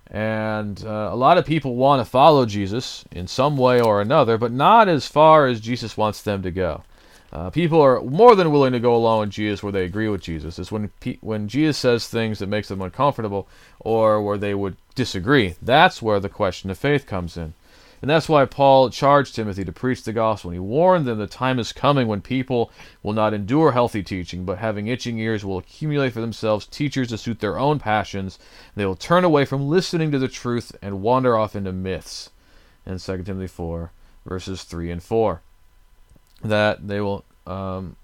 And 0.05 0.83
uh, 0.85 1.09
a 1.11 1.15
lot 1.15 1.37
of 1.37 1.45
people 1.45 1.75
want 1.75 1.99
to 1.99 2.09
follow 2.09 2.45
Jesus 2.45 3.05
in 3.11 3.27
some 3.27 3.57
way 3.57 3.81
or 3.81 4.01
another, 4.01 4.37
but 4.37 4.51
not 4.51 4.87
as 4.87 5.07
far 5.07 5.47
as 5.47 5.59
Jesus 5.59 5.97
wants 5.97 6.21
them 6.21 6.43
to 6.43 6.51
go. 6.51 6.83
Uh, 7.33 7.49
people 7.49 7.81
are 7.81 8.01
more 8.01 8.35
than 8.35 8.51
willing 8.51 8.73
to 8.73 8.79
go 8.79 8.93
along 8.93 9.21
with 9.21 9.29
Jesus 9.29 9.63
where 9.63 9.71
they 9.71 9.85
agree 9.85 10.09
with 10.09 10.21
Jesus. 10.21 10.59
It's 10.59 10.71
when 10.71 10.91
when 11.21 11.47
Jesus 11.47 11.77
says 11.77 12.07
things 12.07 12.39
that 12.39 12.47
makes 12.47 12.67
them 12.67 12.81
uncomfortable 12.81 13.47
or 13.79 14.21
where 14.21 14.37
they 14.37 14.53
would 14.53 14.75
disagree. 14.95 15.55
That's 15.61 16.01
where 16.01 16.19
the 16.19 16.27
question 16.27 16.69
of 16.69 16.77
faith 16.77 17.07
comes 17.07 17.37
in. 17.37 17.53
And 18.01 18.10
that's 18.10 18.27
why 18.27 18.46
Paul 18.46 18.89
charged 18.89 19.36
Timothy 19.36 19.63
to 19.63 19.72
preach 19.72 20.03
the 20.03 20.13
gospel. 20.13 20.50
And 20.50 20.55
he 20.55 20.60
warned 20.60 21.05
them 21.05 21.20
the 21.20 21.27
time 21.27 21.60
is 21.60 21.72
coming 21.72 22.08
when 22.08 22.22
people 22.22 22.72
will 23.03 23.13
not 23.13 23.34
endure 23.34 23.74
healthy 23.74 24.01
teaching, 24.01 24.43
but 24.43 24.58
having 24.58 24.88
itching 24.88 25.20
ears 25.20 25.46
will 25.46 25.60
accumulate 25.60 26.13
for 26.13 26.22
themselves 26.22 26.65
teachers 26.65 27.10
to 27.10 27.17
suit 27.17 27.39
their 27.39 27.60
own 27.60 27.77
passions. 27.77 28.39
They 28.75 28.86
will 28.88 28.96
turn 28.96 29.24
away 29.24 29.46
from 29.46 29.70
listening 29.70 30.12
to 30.12 30.20
the 30.20 30.27
truth 30.27 30.75
and 30.81 31.01
wander 31.01 31.38
off 31.38 31.56
into 31.56 31.71
myths. 31.71 32.32
In 32.88 32.97
2 32.97 33.23
Timothy 33.23 33.47
4, 33.47 33.91
verses 34.25 34.63
3 34.63 34.89
and 34.89 35.04
4. 35.04 35.41
That 36.43 36.88
they 36.88 36.99
will 36.99 37.23
um, 37.45 37.95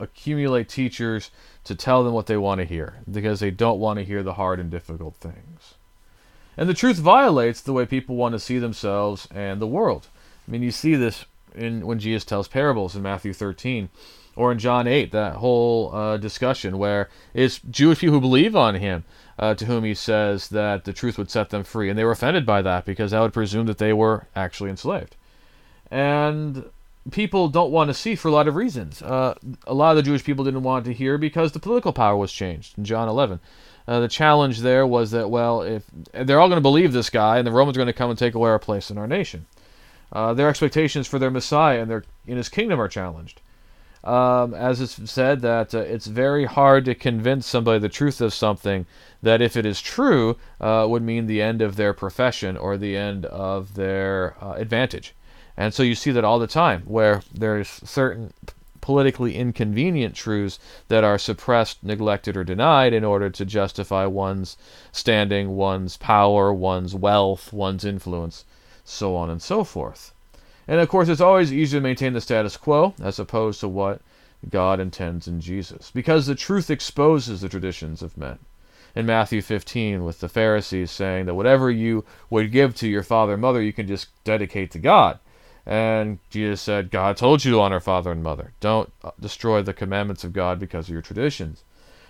accumulate 0.00 0.68
teachers 0.68 1.30
to 1.62 1.76
tell 1.76 2.02
them 2.02 2.12
what 2.12 2.26
they 2.26 2.36
want 2.36 2.58
to 2.58 2.64
hear, 2.64 2.96
because 3.08 3.38
they 3.38 3.52
don't 3.52 3.78
want 3.78 4.00
to 4.00 4.04
hear 4.04 4.24
the 4.24 4.34
hard 4.34 4.58
and 4.58 4.68
difficult 4.68 5.14
things. 5.14 5.74
And 6.56 6.68
the 6.68 6.74
truth 6.74 6.98
violates 6.98 7.60
the 7.60 7.72
way 7.72 7.86
people 7.86 8.16
want 8.16 8.32
to 8.32 8.38
see 8.38 8.58
themselves 8.58 9.28
and 9.34 9.60
the 9.60 9.66
world. 9.66 10.08
I 10.46 10.50
mean, 10.50 10.62
you 10.62 10.70
see 10.70 10.94
this 10.94 11.24
in 11.54 11.86
when 11.86 11.98
Jesus 11.98 12.24
tells 12.24 12.48
parables 12.48 12.96
in 12.96 13.02
Matthew 13.02 13.32
13 13.32 13.88
or 14.36 14.50
in 14.50 14.58
John 14.58 14.86
8, 14.86 15.12
that 15.12 15.36
whole 15.36 15.94
uh, 15.94 16.16
discussion 16.16 16.78
where 16.78 17.08
it's 17.32 17.60
Jewish 17.70 18.00
people 18.00 18.14
who 18.14 18.20
believe 18.20 18.56
on 18.56 18.74
him 18.74 19.04
uh, 19.38 19.54
to 19.54 19.66
whom 19.66 19.84
he 19.84 19.94
says 19.94 20.48
that 20.48 20.84
the 20.84 20.92
truth 20.92 21.18
would 21.18 21.30
set 21.30 21.50
them 21.50 21.64
free. 21.64 21.88
And 21.88 21.98
they 21.98 22.04
were 22.04 22.10
offended 22.10 22.44
by 22.44 22.62
that 22.62 22.84
because 22.84 23.12
that 23.12 23.20
would 23.20 23.32
presume 23.32 23.66
that 23.66 23.78
they 23.78 23.92
were 23.92 24.26
actually 24.34 24.70
enslaved. 24.70 25.16
And 25.90 26.64
people 27.10 27.48
don't 27.48 27.70
want 27.70 27.88
to 27.88 27.94
see 27.94 28.14
for 28.14 28.28
a 28.28 28.32
lot 28.32 28.48
of 28.48 28.56
reasons. 28.56 29.02
Uh, 29.02 29.34
a 29.66 29.74
lot 29.74 29.90
of 29.90 29.96
the 29.96 30.02
Jewish 30.02 30.24
people 30.24 30.44
didn't 30.44 30.62
want 30.62 30.84
to 30.86 30.92
hear 30.92 31.18
because 31.18 31.52
the 31.52 31.60
political 31.60 31.92
power 31.92 32.16
was 32.16 32.32
changed 32.32 32.78
in 32.78 32.84
John 32.84 33.08
11. 33.08 33.40
Uh, 33.86 34.00
the 34.00 34.08
challenge 34.08 34.60
there 34.60 34.86
was 34.86 35.10
that, 35.10 35.28
well, 35.28 35.62
if 35.62 35.84
they're 36.12 36.40
all 36.40 36.48
going 36.48 36.56
to 36.56 36.62
believe 36.62 36.92
this 36.92 37.10
guy, 37.10 37.36
and 37.36 37.46
the 37.46 37.52
Romans 37.52 37.76
are 37.76 37.80
going 37.80 37.86
to 37.86 37.92
come 37.92 38.10
and 38.10 38.18
take 38.18 38.34
away 38.34 38.50
our 38.50 38.58
place 38.58 38.90
in 38.90 38.96
our 38.96 39.06
nation. 39.06 39.46
Uh, 40.10 40.32
their 40.32 40.48
expectations 40.48 41.06
for 41.06 41.18
their 41.18 41.30
Messiah 41.30 41.82
and 41.82 41.90
their 41.90 42.04
in 42.26 42.36
His 42.36 42.48
kingdom 42.48 42.80
are 42.80 42.88
challenged. 42.88 43.40
Um, 44.04 44.52
as 44.52 44.80
it's 44.82 45.10
said, 45.10 45.40
that 45.40 45.74
uh, 45.74 45.78
it's 45.78 46.06
very 46.06 46.44
hard 46.44 46.84
to 46.84 46.94
convince 46.94 47.46
somebody 47.46 47.78
the 47.78 47.88
truth 47.88 48.20
of 48.20 48.34
something 48.34 48.84
that, 49.22 49.40
if 49.40 49.56
it 49.56 49.64
is 49.64 49.80
true, 49.80 50.36
uh, 50.60 50.86
would 50.88 51.02
mean 51.02 51.26
the 51.26 51.40
end 51.40 51.62
of 51.62 51.76
their 51.76 51.94
profession 51.94 52.56
or 52.56 52.76
the 52.76 52.96
end 52.96 53.24
of 53.26 53.74
their 53.74 54.36
uh, 54.42 54.52
advantage. 54.52 55.14
And 55.56 55.72
so 55.72 55.82
you 55.82 55.94
see 55.94 56.10
that 56.10 56.24
all 56.24 56.38
the 56.38 56.46
time, 56.46 56.82
where 56.84 57.22
there's 57.32 57.68
certain 57.68 58.32
politically 58.80 59.34
inconvenient 59.34 60.14
truths 60.14 60.58
that 60.88 61.04
are 61.04 61.16
suppressed, 61.16 61.82
neglected, 61.82 62.36
or 62.36 62.44
denied 62.44 62.92
in 62.92 63.02
order 63.02 63.30
to 63.30 63.44
justify 63.44 64.04
one's 64.04 64.58
standing, 64.92 65.56
one's 65.56 65.96
power, 65.96 66.52
one's 66.52 66.94
wealth, 66.94 67.50
one's 67.50 67.84
influence, 67.84 68.44
so 68.84 69.16
on 69.16 69.30
and 69.30 69.40
so 69.40 69.64
forth. 69.64 70.12
And 70.68 70.80
of 70.80 70.88
course, 70.90 71.08
it's 71.08 71.20
always 71.20 71.52
easier 71.52 71.80
to 71.80 71.82
maintain 71.82 72.12
the 72.12 72.20
status 72.20 72.58
quo 72.58 72.92
as 73.02 73.18
opposed 73.18 73.60
to 73.60 73.68
what 73.68 74.02
God 74.50 74.80
intends 74.80 75.26
in 75.26 75.40
Jesus, 75.40 75.90
because 75.94 76.26
the 76.26 76.34
truth 76.34 76.68
exposes 76.68 77.40
the 77.40 77.48
traditions 77.48 78.02
of 78.02 78.18
men. 78.18 78.38
In 78.94 79.06
Matthew 79.06 79.40
15, 79.40 80.04
with 80.04 80.20
the 80.20 80.28
Pharisees 80.28 80.90
saying 80.90 81.24
that 81.26 81.34
whatever 81.34 81.70
you 81.70 82.04
would 82.28 82.52
give 82.52 82.74
to 82.76 82.88
your 82.88 83.02
father 83.02 83.32
and 83.32 83.42
mother, 83.42 83.62
you 83.62 83.72
can 83.72 83.86
just 83.86 84.08
dedicate 84.24 84.70
to 84.72 84.78
God. 84.78 85.18
And 85.66 86.18
Jesus 86.30 86.60
said, 86.60 86.90
God 86.90 87.16
told 87.16 87.44
you 87.44 87.52
to 87.52 87.60
honor 87.60 87.80
father 87.80 88.12
and 88.12 88.22
mother. 88.22 88.52
Don't 88.60 88.92
uh, 89.02 89.12
destroy 89.18 89.62
the 89.62 89.72
commandments 89.72 90.24
of 90.24 90.32
God 90.32 90.58
because 90.58 90.88
of 90.88 90.92
your 90.92 91.02
traditions. 91.02 91.64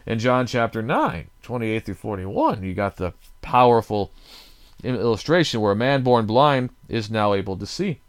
In 0.07 0.19
John 0.19 0.47
chapter 0.47 0.83
9, 0.83 1.31
28 1.43 1.85
through 1.85 1.95
41, 1.95 2.63
you 2.63 2.75
got 2.75 2.97
the 2.97 3.15
powerful 3.43 4.11
illustration 4.83 5.61
where 5.61 5.73
a 5.73 5.77
man 5.77 6.03
born 6.03 6.27
blind 6.27 6.71
is 6.89 7.11
now 7.11 7.33
able 7.33 7.57
to 7.57 7.67
see. 7.67 8.01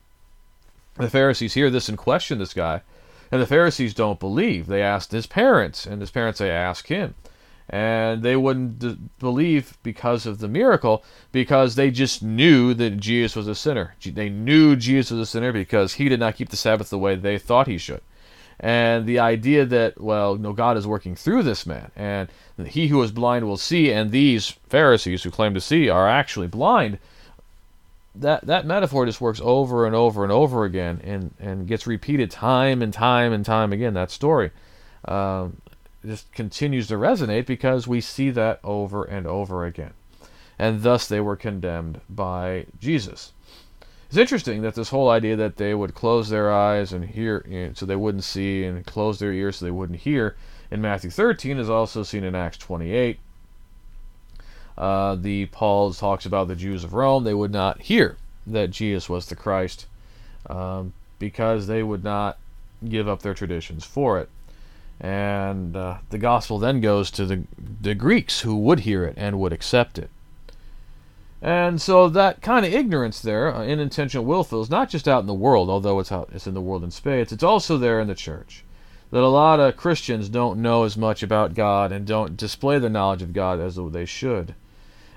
The 0.95 1.09
Pharisees 1.09 1.53
hear 1.53 1.69
this 1.69 1.89
and 1.89 1.97
question 1.97 2.39
this 2.39 2.53
guy. 2.53 2.81
And 3.31 3.41
the 3.41 3.47
Pharisees 3.47 3.93
don't 3.93 4.19
believe. 4.19 4.67
They 4.67 4.81
ask 4.81 5.11
his 5.11 5.27
parents, 5.27 5.85
and 5.85 6.01
his 6.01 6.11
parents 6.11 6.37
say, 6.39 6.49
Ask 6.49 6.87
him 6.87 7.15
and 7.69 8.21
they 8.21 8.35
wouldn't 8.35 8.79
d- 8.79 8.97
believe 9.19 9.77
because 9.81 10.25
of 10.25 10.39
the 10.39 10.47
miracle 10.47 11.03
because 11.31 11.75
they 11.75 11.89
just 11.89 12.21
knew 12.21 12.73
that 12.73 12.97
Jesus 12.97 13.35
was 13.35 13.47
a 13.47 13.55
sinner. 13.55 13.95
They 14.03 14.29
knew 14.29 14.75
Jesus 14.75 15.11
was 15.11 15.21
a 15.21 15.31
sinner 15.31 15.51
because 15.51 15.93
he 15.93 16.07
did 16.07 16.19
not 16.19 16.35
keep 16.35 16.49
the 16.49 16.57
Sabbath 16.57 16.89
the 16.89 16.99
way 16.99 17.15
they 17.15 17.37
thought 17.37 17.67
he 17.67 17.77
should. 17.77 18.01
And 18.59 19.05
the 19.05 19.19
idea 19.19 19.65
that, 19.65 19.99
well, 19.99 20.35
no, 20.35 20.53
God 20.53 20.77
is 20.77 20.87
working 20.87 21.15
through 21.15 21.43
this 21.43 21.65
man, 21.65 21.91
and 21.95 22.29
he 22.65 22.87
who 22.87 23.01
is 23.03 23.11
blind 23.11 23.45
will 23.45 23.57
see, 23.57 23.91
and 23.91 24.11
these 24.11 24.49
Pharisees 24.69 25.23
who 25.23 25.31
claim 25.31 25.53
to 25.55 25.61
see 25.61 25.89
are 25.89 26.07
actually 26.07 26.47
blind, 26.47 26.99
that, 28.15 28.47
that 28.47 28.65
metaphor 28.65 29.05
just 29.05 29.19
works 29.19 29.41
over 29.43 29.85
and 29.85 29.93
over 29.93 30.23
and 30.23 30.31
over 30.31 30.63
again 30.63 31.01
and, 31.03 31.33
and 31.37 31.67
gets 31.67 31.85
repeated 31.85 32.31
time 32.31 32.81
and 32.81 32.93
time 32.93 33.33
and 33.33 33.45
time 33.45 33.73
again, 33.73 33.93
that 33.95 34.09
story. 34.09 34.51
Um, 35.03 35.57
just 36.05 36.31
continues 36.33 36.87
to 36.87 36.95
resonate 36.95 37.45
because 37.45 37.87
we 37.87 38.01
see 38.01 38.29
that 38.31 38.59
over 38.63 39.03
and 39.03 39.25
over 39.27 39.65
again. 39.65 39.93
and 40.57 40.83
thus 40.83 41.07
they 41.07 41.19
were 41.19 41.35
condemned 41.35 41.99
by 42.09 42.65
Jesus. 42.79 43.33
It's 44.07 44.17
interesting 44.17 44.61
that 44.61 44.75
this 44.75 44.89
whole 44.89 45.09
idea 45.09 45.35
that 45.35 45.57
they 45.57 45.73
would 45.73 45.93
close 45.95 46.29
their 46.29 46.51
eyes 46.51 46.93
and 46.93 47.03
hear, 47.03 47.45
you 47.47 47.67
know, 47.67 47.71
so 47.73 47.85
they 47.85 47.95
wouldn't 47.95 48.23
see, 48.23 48.63
and 48.63 48.85
close 48.85 49.19
their 49.19 49.33
ears 49.33 49.57
so 49.57 49.65
they 49.65 49.71
wouldn't 49.71 49.99
hear, 49.99 50.35
in 50.71 50.81
Matthew 50.81 51.09
13 51.09 51.57
is 51.57 51.69
also 51.69 52.03
seen 52.03 52.23
in 52.23 52.35
Acts 52.35 52.57
28. 52.57 53.19
Uh, 54.77 55.15
the 55.15 55.47
Paul 55.47 55.93
talks 55.93 56.25
about 56.25 56.47
the 56.47 56.55
Jews 56.55 56.83
of 56.83 56.93
Rome; 56.93 57.23
they 57.23 57.33
would 57.33 57.51
not 57.51 57.81
hear 57.81 58.17
that 58.45 58.71
Jesus 58.71 59.09
was 59.09 59.25
the 59.27 59.35
Christ 59.35 59.87
um, 60.49 60.93
because 61.17 61.67
they 61.67 61.81
would 61.81 62.03
not 62.03 62.37
give 62.87 63.07
up 63.07 63.21
their 63.21 63.33
traditions 63.33 63.85
for 63.85 64.19
it. 64.19 64.29
And 64.99 65.75
uh, 65.75 65.97
the 66.09 66.17
gospel 66.17 66.57
then 66.57 66.79
goes 66.81 67.11
to 67.11 67.25
the, 67.25 67.43
the 67.81 67.95
Greeks 67.95 68.41
who 68.41 68.55
would 68.57 68.81
hear 68.81 69.03
it 69.03 69.15
and 69.17 69.39
would 69.39 69.53
accept 69.53 69.99
it. 69.99 70.09
And 71.41 71.81
so 71.81 72.09
that 72.09 72.41
kind 72.41 72.65
of 72.65 72.73
ignorance 72.73 73.21
there, 73.21 73.53
uh, 73.53 73.65
unintentional 73.65 74.25
willful, 74.25 74.61
is 74.61 74.69
not 74.69 74.89
just 74.89 75.07
out 75.07 75.19
in 75.19 75.27
the 75.27 75.33
world, 75.33 75.69
although 75.69 75.99
it's 75.99 76.11
out, 76.11 76.29
it's 76.33 76.47
in 76.47 76.53
the 76.53 76.61
world 76.61 76.83
in 76.83 76.91
spades. 76.91 77.31
It's 77.31 77.43
also 77.43 77.77
there 77.77 77.99
in 77.99 78.07
the 78.07 78.15
church. 78.15 78.63
That 79.11 79.21
a 79.21 79.27
lot 79.27 79.59
of 79.59 79.77
Christians 79.77 80.29
don't 80.29 80.61
know 80.61 80.83
as 80.83 80.97
much 80.97 81.21
about 81.21 81.53
God 81.53 81.91
and 81.91 82.07
don't 82.07 82.35
display 82.37 82.79
the 82.79 82.89
knowledge 82.89 83.21
of 83.21 83.33
God 83.33 83.59
as 83.59 83.75
they 83.91 84.05
should. 84.05 84.55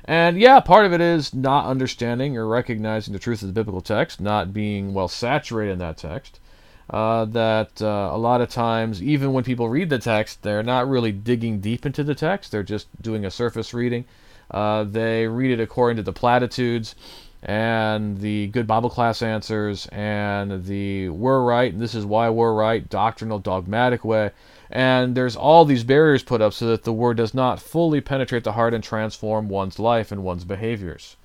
And 0.05 0.39
yeah, 0.39 0.61
part 0.61 0.87
of 0.87 0.93
it 0.93 1.01
is 1.01 1.33
not 1.33 1.67
understanding 1.67 2.37
or 2.37 2.47
recognizing 2.47 3.13
the 3.13 3.19
truth 3.19 3.43
of 3.43 3.49
the 3.49 3.55
biblical 3.55 3.81
text, 3.81 4.21
not 4.21 4.53
being 4.53 4.93
well 4.93 5.09
saturated 5.09 5.73
in 5.73 5.79
that 5.79 5.97
text. 5.97 6.41
Uh, 6.91 7.27
that 7.27 7.83
uh, 7.83 8.11
a 8.13 8.17
lot 8.17 8.41
of 8.41 8.49
times, 8.49 9.03
even 9.03 9.33
when 9.33 9.45
people 9.45 9.69
read 9.69 9.91
the 9.91 9.99
text, 9.99 10.43
they're 10.43 10.63
not 10.63 10.89
really 10.89 11.13
digging 11.13 11.61
deep 11.61 11.85
into 11.85 12.03
the 12.03 12.15
text. 12.15 12.51
They're 12.51 12.63
just 12.63 12.89
doing 13.03 13.27
a 13.27 13.31
surface 13.31 13.75
reading. 13.75 14.07
Uh, 14.51 14.85
they 14.85 15.27
read 15.27 15.51
it 15.51 15.63
according 15.63 15.99
to 15.99 16.03
the 16.03 16.13
platitudes 16.13 16.95
and 17.43 18.19
the 18.19 18.49
good 18.49 18.67
Bible 18.67 18.91
class 18.91 19.23
answers 19.23 19.87
and 19.93 20.65
the 20.65 21.09
we're 21.11 21.43
right 21.43 21.73
and 21.73 21.81
this 21.81 21.95
is 21.95 22.05
why 22.05 22.29
we're 22.29 22.53
right 22.53 22.89
doctrinal 22.89 23.39
dogmatic 23.39 24.05
way. 24.05 24.31
And 24.71 25.15
there's 25.15 25.37
all 25.37 25.67
these 25.67 25.85
barriers 25.85 26.23
put 26.23 26.41
up 26.41 26.55
so 26.55 26.67
that 26.69 26.85
the 26.85 26.93
word 26.93 27.19
does 27.19 27.35
not 27.35 27.61
fully 27.61 28.01
penetrate 28.01 28.45
the 28.45 28.53
heart 28.53 28.73
and 28.73 28.83
transform 28.83 29.49
one's 29.49 29.79
life 29.79 30.11
and 30.11 30.25
one's 30.25 30.45
behaviors. 30.45 31.17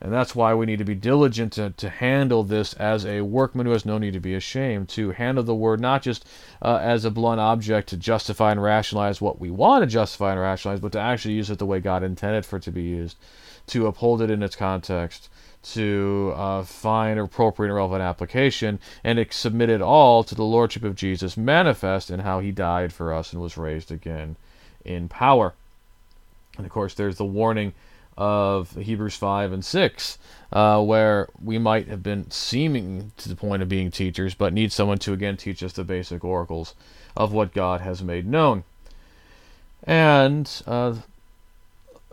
And 0.00 0.12
that's 0.12 0.34
why 0.34 0.52
we 0.52 0.66
need 0.66 0.78
to 0.78 0.84
be 0.84 0.94
diligent 0.94 1.54
to, 1.54 1.70
to 1.70 1.88
handle 1.88 2.42
this 2.42 2.74
as 2.74 3.06
a 3.06 3.22
workman 3.22 3.66
who 3.66 3.72
has 3.72 3.86
no 3.86 3.96
need 3.96 4.12
to 4.12 4.20
be 4.20 4.34
ashamed, 4.34 4.90
to 4.90 5.10
handle 5.12 5.42
the 5.42 5.54
word 5.54 5.80
not 5.80 6.02
just 6.02 6.26
uh, 6.60 6.78
as 6.82 7.04
a 7.04 7.10
blunt 7.10 7.40
object 7.40 7.88
to 7.88 7.96
justify 7.96 8.52
and 8.52 8.62
rationalize 8.62 9.20
what 9.20 9.40
we 9.40 9.50
want 9.50 9.82
to 9.82 9.86
justify 9.86 10.32
and 10.32 10.40
rationalize, 10.40 10.80
but 10.80 10.92
to 10.92 11.00
actually 11.00 11.34
use 11.34 11.48
it 11.48 11.58
the 11.58 11.66
way 11.66 11.80
God 11.80 12.02
intended 12.02 12.44
for 12.44 12.56
it 12.56 12.62
to 12.64 12.70
be 12.70 12.82
used, 12.82 13.16
to 13.68 13.86
uphold 13.86 14.20
it 14.20 14.30
in 14.30 14.42
its 14.42 14.54
context, 14.54 15.30
to 15.62 16.32
uh, 16.36 16.62
find 16.62 17.18
appropriate 17.18 17.70
and 17.70 17.76
relevant 17.76 18.02
application, 18.02 18.78
and 19.02 19.26
submit 19.30 19.70
it 19.70 19.80
all 19.80 20.22
to 20.24 20.34
the 20.34 20.44
Lordship 20.44 20.84
of 20.84 20.94
Jesus 20.94 21.38
manifest 21.38 22.10
in 22.10 22.20
how 22.20 22.40
he 22.40 22.52
died 22.52 22.92
for 22.92 23.14
us 23.14 23.32
and 23.32 23.40
was 23.40 23.56
raised 23.56 23.90
again 23.90 24.36
in 24.84 25.08
power. 25.08 25.54
And 26.58 26.66
of 26.66 26.72
course, 26.72 26.94
there's 26.94 27.16
the 27.16 27.24
warning 27.24 27.72
of 28.16 28.72
Hebrews 28.76 29.16
5 29.16 29.52
and 29.52 29.64
6, 29.64 30.18
uh, 30.52 30.82
where 30.82 31.28
we 31.42 31.58
might 31.58 31.88
have 31.88 32.02
been 32.02 32.30
seeming 32.30 33.12
to 33.18 33.28
the 33.28 33.36
point 33.36 33.62
of 33.62 33.68
being 33.68 33.90
teachers, 33.90 34.34
but 34.34 34.52
need 34.52 34.72
someone 34.72 34.98
to 34.98 35.12
again 35.12 35.36
teach 35.36 35.62
us 35.62 35.72
the 35.72 35.84
basic 35.84 36.24
oracles 36.24 36.74
of 37.16 37.32
what 37.32 37.54
God 37.54 37.80
has 37.80 38.02
made 38.02 38.26
known. 38.26 38.64
And 39.82 40.50
uh, 40.66 40.96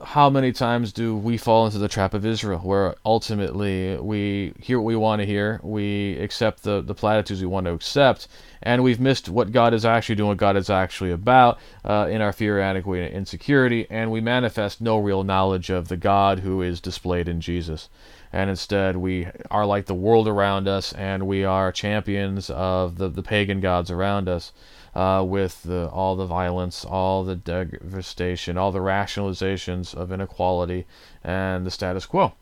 how 0.04 0.30
many 0.30 0.52
times 0.52 0.92
do 0.92 1.16
we 1.16 1.38
fall 1.38 1.66
into 1.66 1.78
the 1.78 1.88
trap 1.88 2.14
of 2.14 2.26
Israel, 2.26 2.60
where 2.60 2.96
ultimately 3.06 3.98
we 3.98 4.54
hear 4.60 4.80
what 4.80 4.86
we 4.86 4.96
want 4.96 5.22
to 5.22 5.26
hear, 5.26 5.60
we 5.64 6.18
accept 6.20 6.64
the, 6.64 6.82
the 6.82 6.94
platitudes 6.94 7.42
we 7.42 7.48
want 7.48 7.66
to 7.66 7.74
accept, 7.74 8.28
and 8.62 8.84
we've 8.84 9.00
missed 9.00 9.30
what 9.30 9.52
God 9.52 9.74
is 9.74 9.86
actually 9.86 10.16
doing, 10.16 10.30
what 10.30 10.38
God 10.38 10.58
is 10.58 10.70
actually 10.70 11.12
about 11.12 11.60
uh, 11.86 12.08
in 12.10 12.22
our 12.22 12.34
fear, 12.34 12.60
inadequacy, 12.60 13.06
and 13.06 13.14
insecurity, 13.14 13.88
and 13.90 14.12
we 14.12 14.22
manifest 14.22 14.82
no 14.82 14.98
real 14.98 15.24
knowledge 15.24 15.70
of 15.70 15.88
the 15.88 15.98
God 15.98 16.40
who 16.40 16.62
is 16.62 16.82
displayed 16.82 17.28
in 17.28 17.42
Jesus. 17.42 17.90
And 18.32 18.50
instead, 18.50 18.98
we 18.98 19.28
are 19.52 19.66
like 19.66 19.86
the 19.86 19.94
world 19.94 20.28
around 20.28 20.68
us, 20.68 20.92
and 20.94 21.28
we 21.28 21.44
are 21.44 21.72
champions 21.72 22.50
of 22.50 22.98
the, 22.98 23.08
the 23.08 23.24
pagan 23.24 23.60
gods 23.62 23.92
around 23.92 24.28
us 24.28 24.52
uh, 24.96 25.24
with 25.28 25.64
the, 25.64 25.90
all 25.90 26.16
the 26.16 26.26
violence, 26.26 26.86
all 26.86 27.24
the 27.24 27.36
devastation, 27.36 28.58
all 28.58 28.72
the 28.72 28.80
rationalizations 28.80 29.96
of 29.96 30.12
inequality 30.12 30.86
and 31.24 31.66
the 31.66 31.72
status 31.72 32.06
quo. 32.06 32.34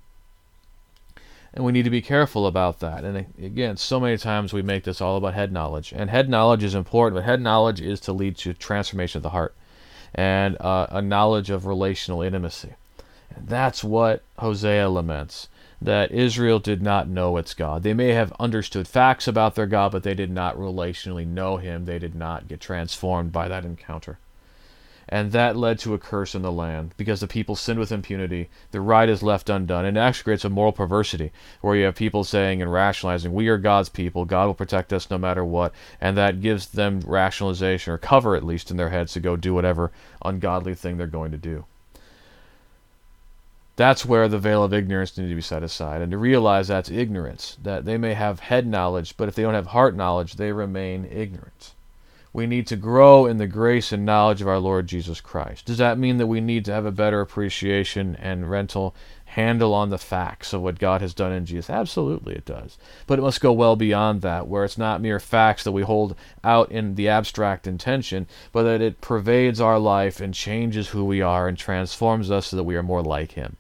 And 1.54 1.66
we 1.66 1.72
need 1.72 1.84
to 1.84 1.90
be 1.90 2.02
careful 2.02 2.48
about 2.48 2.80
that. 2.80 3.04
And 3.04 3.26
again, 3.42 3.76
so 3.76 4.00
many 4.00 4.18
times 4.18 4.54
we 4.54 4.62
make 4.62 4.86
this 4.86 5.02
all 5.02 5.18
about 5.18 5.34
head 5.34 5.52
knowledge. 5.52 5.94
And 5.94 6.10
head 6.10 6.30
knowledge 6.30 6.64
is 6.64 6.76
important, 6.76 7.16
but 7.16 7.26
head 7.26 7.42
knowledge 7.42 7.82
is 7.82 8.00
to 8.02 8.14
lead 8.14 8.38
to 8.38 8.54
transformation 8.54 9.20
of 9.20 9.24
the 9.24 9.30
heart 9.30 9.54
and 10.14 10.60
uh, 10.62 10.88
a 10.90 11.02
knowledge 11.02 11.50
of 11.50 11.66
relational 11.66 12.22
intimacy. 12.22 12.74
And 13.36 13.48
that's 13.48 13.84
what 13.84 14.24
Hosea 14.40 14.90
laments 14.90 15.48
that 15.82 16.12
Israel 16.12 16.60
did 16.60 16.82
not 16.82 17.10
know 17.10 17.38
its 17.38 17.56
God. 17.56 17.82
They 17.82 17.96
may 17.96 18.10
have 18.10 18.32
understood 18.40 18.88
facts 18.88 19.28
about 19.28 19.56
their 19.56 19.66
God, 19.66 19.92
but 19.92 20.04
they 20.04 20.14
did 20.14 20.30
not 20.30 20.56
relationally 20.56 21.26
know 21.26 21.58
Him. 21.58 21.86
They 21.86 21.98
did 21.98 22.14
not 22.14 22.48
get 22.48 22.62
transformed 22.62 23.32
by 23.32 23.48
that 23.48 23.66
encounter. 23.66 24.20
And 25.10 25.32
that 25.32 25.58
led 25.58 25.80
to 25.80 25.94
a 25.94 25.98
curse 25.98 26.36
in 26.36 26.44
the 26.44 26.52
land 26.52 26.94
because 26.96 27.20
the 27.20 27.28
people 27.28 27.56
sinned 27.56 27.80
with 27.80 27.92
impunity. 27.92 28.50
The 28.70 28.80
right 28.80 29.10
is 29.10 29.24
left 29.24 29.50
undone. 29.50 29.84
And 29.84 29.98
it 29.98 30.00
actually 30.00 30.24
creates 30.24 30.46
a 30.46 30.50
moral 30.50 30.72
perversity 30.72 31.34
where 31.60 31.76
you 31.76 31.86
have 31.86 31.96
people 31.96 32.24
saying 32.24 32.62
and 32.62 32.72
rationalizing, 32.72 33.34
We 33.34 33.50
are 33.50 33.58
God's 33.58 33.90
people. 33.90 34.24
God 34.24 34.46
will 34.46 34.54
protect 34.54 34.94
us 34.94 35.10
no 35.10 35.18
matter 35.18 35.44
what. 35.44 35.74
And 36.00 36.16
that 36.16 36.42
gives 36.42 36.68
them 36.68 37.02
rationalization 37.06 37.92
or 37.92 37.98
cover, 37.98 38.36
at 38.36 38.46
least, 38.46 38.72
in 38.72 38.78
their 38.78 38.90
heads 38.90 39.14
to 39.14 39.20
go 39.20 39.36
do 39.36 39.54
whatever 39.54 39.92
ungodly 40.24 40.76
thing 40.76 40.96
they're 40.98 41.08
going 41.08 41.32
to 41.32 41.38
do 41.38 41.66
that's 43.82 44.06
where 44.06 44.28
the 44.28 44.38
veil 44.38 44.64
of 44.64 44.74
ignorance 44.74 45.18
needs 45.18 45.32
to 45.32 45.36
be 45.36 45.42
set 45.42 45.64
aside 45.64 46.04
and 46.04 46.12
to 46.12 46.18
realize 46.18 46.68
that's 46.68 46.92
ignorance 46.92 47.58
that 47.64 47.84
they 47.84 47.98
may 47.98 48.14
have 48.14 48.40
head 48.40 48.68
knowledge 48.68 49.18
but 49.18 49.28
if 49.28 49.34
they 49.34 49.42
don't 49.42 49.56
have 49.56 49.68
heart 49.68 49.96
knowledge 49.96 50.36
they 50.36 50.52
remain 50.52 51.04
ignorant. 51.06 51.74
We 52.32 52.46
need 52.48 52.68
to 52.68 52.78
grow 52.78 53.26
in 53.26 53.40
the 53.40 53.48
grace 53.48 53.92
and 53.92 54.06
knowledge 54.06 54.40
of 54.40 54.48
our 54.48 54.60
lord 54.60 54.86
jesus 54.86 55.20
christ. 55.20 55.66
Does 55.66 55.80
that 55.80 55.98
mean 55.98 56.18
that 56.18 56.28
we 56.28 56.42
need 56.42 56.64
to 56.66 56.72
have 56.72 56.86
a 56.86 56.92
better 56.92 57.22
appreciation 57.22 58.16
and 58.18 58.50
rental 58.52 58.94
handle 59.32 59.74
on 59.74 59.90
the 59.90 59.98
facts 59.98 60.54
of 60.54 60.62
what 60.62 60.80
god 60.80 61.02
has 61.02 61.14
done 61.14 61.32
in 61.32 61.46
jesus 61.46 61.70
absolutely 61.70 62.36
it 62.36 62.46
does 62.46 62.78
but 63.08 63.20
it 63.20 63.22
must 63.22 63.42
go 63.42 63.52
well 63.52 63.76
beyond 63.76 64.22
that 64.22 64.48
where 64.48 64.64
it's 64.66 64.78
not 64.78 65.02
mere 65.02 65.20
facts 65.20 65.64
that 65.64 65.72
we 65.72 65.84
hold 65.84 66.16
out 66.44 66.72
in 66.72 66.96
the 66.96 67.08
abstract 67.08 67.68
intention 67.68 68.28
but 68.52 68.64
that 68.64 68.82
it 68.82 69.02
pervades 69.02 69.62
our 69.62 69.80
life 69.80 70.20
and 70.20 70.34
changes 70.34 70.90
who 70.90 71.06
we 71.06 71.22
are 71.22 71.48
and 71.48 71.58
transforms 71.58 72.30
us 72.30 72.48
so 72.48 72.56
that 72.56 72.64
we 72.64 72.76
are 72.76 72.84
more 72.84 73.04
like 73.04 73.34
him 73.34 73.58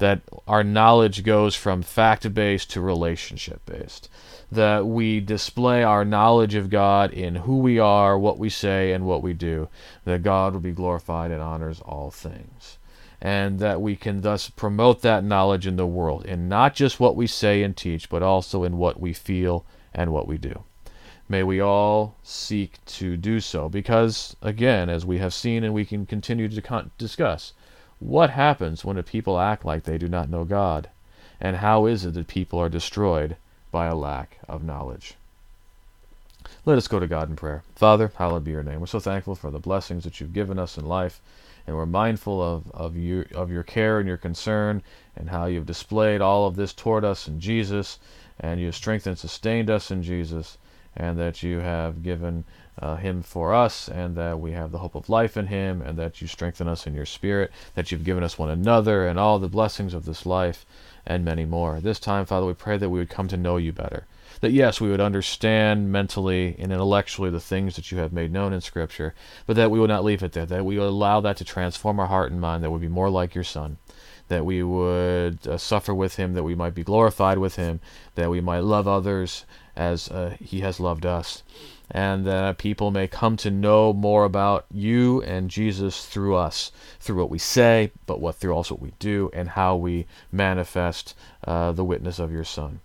that 0.00 0.22
our 0.48 0.64
knowledge 0.64 1.22
goes 1.22 1.54
from 1.54 1.82
fact 1.82 2.34
based 2.34 2.70
to 2.70 2.80
relationship 2.80 3.64
based. 3.66 4.08
That 4.50 4.86
we 4.86 5.20
display 5.20 5.84
our 5.84 6.04
knowledge 6.04 6.54
of 6.54 6.70
God 6.70 7.12
in 7.12 7.36
who 7.36 7.58
we 7.58 7.78
are, 7.78 8.18
what 8.18 8.38
we 8.38 8.48
say, 8.48 8.92
and 8.92 9.06
what 9.06 9.22
we 9.22 9.34
do. 9.34 9.68
That 10.04 10.24
God 10.24 10.54
will 10.54 10.60
be 10.60 10.72
glorified 10.72 11.30
and 11.30 11.40
honors 11.40 11.80
all 11.82 12.10
things. 12.10 12.78
And 13.22 13.58
that 13.58 13.82
we 13.82 13.96
can 13.96 14.22
thus 14.22 14.48
promote 14.48 15.02
that 15.02 15.24
knowledge 15.24 15.66
in 15.66 15.76
the 15.76 15.86
world, 15.86 16.24
in 16.24 16.48
not 16.48 16.74
just 16.74 16.98
what 16.98 17.16
we 17.16 17.26
say 17.26 17.62
and 17.62 17.76
teach, 17.76 18.08
but 18.08 18.22
also 18.22 18.64
in 18.64 18.78
what 18.78 18.98
we 18.98 19.12
feel 19.12 19.64
and 19.92 20.10
what 20.10 20.26
we 20.26 20.38
do. 20.38 20.64
May 21.28 21.42
we 21.42 21.60
all 21.60 22.16
seek 22.22 22.84
to 22.86 23.16
do 23.16 23.38
so, 23.38 23.68
because, 23.68 24.34
again, 24.42 24.88
as 24.88 25.04
we 25.04 25.18
have 25.18 25.34
seen 25.34 25.64
and 25.64 25.74
we 25.74 25.84
can 25.84 26.06
continue 26.06 26.48
to 26.48 26.62
con- 26.62 26.90
discuss, 26.98 27.52
what 27.98 28.30
happens 28.30 28.84
when 28.84 28.96
a 28.96 29.02
people 29.02 29.38
act 29.38 29.64
like 29.64 29.84
they 29.84 29.98
do 29.98 30.08
not 30.08 30.30
know 30.30 30.44
God? 30.44 30.88
And 31.40 31.56
how 31.56 31.86
is 31.86 32.04
it 32.04 32.14
that 32.14 32.26
people 32.26 32.58
are 32.58 32.68
destroyed 32.68 33.36
by 33.70 33.86
a 33.86 33.94
lack 33.94 34.38
of 34.48 34.64
knowledge? 34.64 35.14
Let 36.64 36.78
us 36.78 36.88
go 36.88 36.98
to 36.98 37.06
God 37.06 37.28
in 37.28 37.36
prayer. 37.36 37.62
Father, 37.76 38.10
hallowed 38.16 38.44
be 38.44 38.50
your 38.50 38.62
name. 38.62 38.80
We're 38.80 38.86
so 38.86 38.98
thankful 38.98 39.34
for 39.34 39.50
the 39.50 39.58
blessings 39.58 40.04
that 40.04 40.20
you've 40.20 40.32
given 40.32 40.58
us 40.58 40.76
in 40.76 40.86
life, 40.86 41.20
and 41.70 41.76
we're 41.76 41.86
mindful 41.86 42.42
of, 42.42 42.68
of, 42.72 42.96
you, 42.96 43.24
of 43.32 43.48
your 43.48 43.62
care 43.62 44.00
and 44.00 44.08
your 44.08 44.16
concern, 44.16 44.82
and 45.14 45.30
how 45.30 45.46
you've 45.46 45.66
displayed 45.66 46.20
all 46.20 46.48
of 46.48 46.56
this 46.56 46.72
toward 46.72 47.04
us 47.04 47.28
in 47.28 47.38
Jesus, 47.38 48.00
and 48.40 48.60
you've 48.60 48.74
strengthened 48.74 49.12
and 49.12 49.18
sustained 49.20 49.70
us 49.70 49.88
in 49.92 50.02
Jesus, 50.02 50.58
and 50.96 51.16
that 51.16 51.44
you 51.44 51.60
have 51.60 52.02
given 52.02 52.42
uh, 52.80 52.96
him 52.96 53.22
for 53.22 53.54
us, 53.54 53.88
and 53.88 54.16
that 54.16 54.40
we 54.40 54.50
have 54.50 54.72
the 54.72 54.78
hope 54.78 54.96
of 54.96 55.08
life 55.08 55.36
in 55.36 55.46
him, 55.46 55.80
and 55.80 55.96
that 55.96 56.20
you 56.20 56.26
strengthen 56.26 56.66
us 56.66 56.88
in 56.88 56.94
your 56.94 57.06
spirit, 57.06 57.52
that 57.76 57.92
you've 57.92 58.02
given 58.02 58.24
us 58.24 58.36
one 58.36 58.50
another, 58.50 59.06
and 59.06 59.16
all 59.16 59.38
the 59.38 59.48
blessings 59.48 59.94
of 59.94 60.04
this 60.06 60.26
life, 60.26 60.66
and 61.06 61.24
many 61.24 61.44
more. 61.44 61.78
This 61.78 62.00
time, 62.00 62.26
Father, 62.26 62.46
we 62.46 62.54
pray 62.54 62.78
that 62.78 62.90
we 62.90 62.98
would 62.98 63.10
come 63.10 63.28
to 63.28 63.36
know 63.36 63.58
you 63.58 63.72
better. 63.72 64.06
That 64.40 64.52
yes, 64.52 64.80
we 64.80 64.88
would 64.90 65.00
understand 65.00 65.92
mentally 65.92 66.56
and 66.58 66.72
intellectually 66.72 67.30
the 67.30 67.40
things 67.40 67.76
that 67.76 67.92
you 67.92 67.98
have 67.98 68.12
made 68.12 68.32
known 68.32 68.54
in 68.54 68.62
Scripture, 68.62 69.14
but 69.46 69.56
that 69.56 69.70
we 69.70 69.78
would 69.78 69.90
not 69.90 70.04
leave 70.04 70.22
it 70.22 70.32
there, 70.32 70.46
that 70.46 70.64
we 70.64 70.78
would 70.78 70.88
allow 70.88 71.20
that 71.20 71.36
to 71.38 71.44
transform 71.44 72.00
our 72.00 72.06
heart 72.06 72.32
and 72.32 72.40
mind, 72.40 72.64
that 72.64 72.70
would 72.70 72.80
be 72.80 72.88
more 72.88 73.10
like 73.10 73.34
your 73.34 73.44
Son, 73.44 73.76
that 74.28 74.46
we 74.46 74.62
would 74.62 75.46
uh, 75.46 75.58
suffer 75.58 75.94
with 75.94 76.16
him, 76.16 76.32
that 76.32 76.42
we 76.42 76.54
might 76.54 76.74
be 76.74 76.82
glorified 76.82 77.36
with 77.36 77.56
him, 77.56 77.80
that 78.14 78.30
we 78.30 78.40
might 78.40 78.60
love 78.60 78.88
others 78.88 79.44
as 79.76 80.08
uh, 80.08 80.34
he 80.40 80.60
has 80.60 80.80
loved 80.80 81.04
us, 81.04 81.42
and 81.90 82.26
that 82.26 82.56
people 82.56 82.90
may 82.90 83.06
come 83.06 83.36
to 83.36 83.50
know 83.50 83.92
more 83.92 84.24
about 84.24 84.64
you 84.72 85.20
and 85.22 85.50
Jesus 85.50 86.06
through 86.06 86.36
us, 86.36 86.72
through 86.98 87.16
what 87.16 87.30
we 87.30 87.38
say, 87.38 87.92
but 88.06 88.20
what 88.20 88.36
through 88.36 88.52
also 88.52 88.74
what 88.74 88.82
we 88.82 88.92
do, 88.98 89.30
and 89.34 89.50
how 89.50 89.76
we 89.76 90.06
manifest 90.32 91.14
uh, 91.44 91.72
the 91.72 91.84
witness 91.84 92.18
of 92.18 92.32
your 92.32 92.44
Son. 92.44 92.80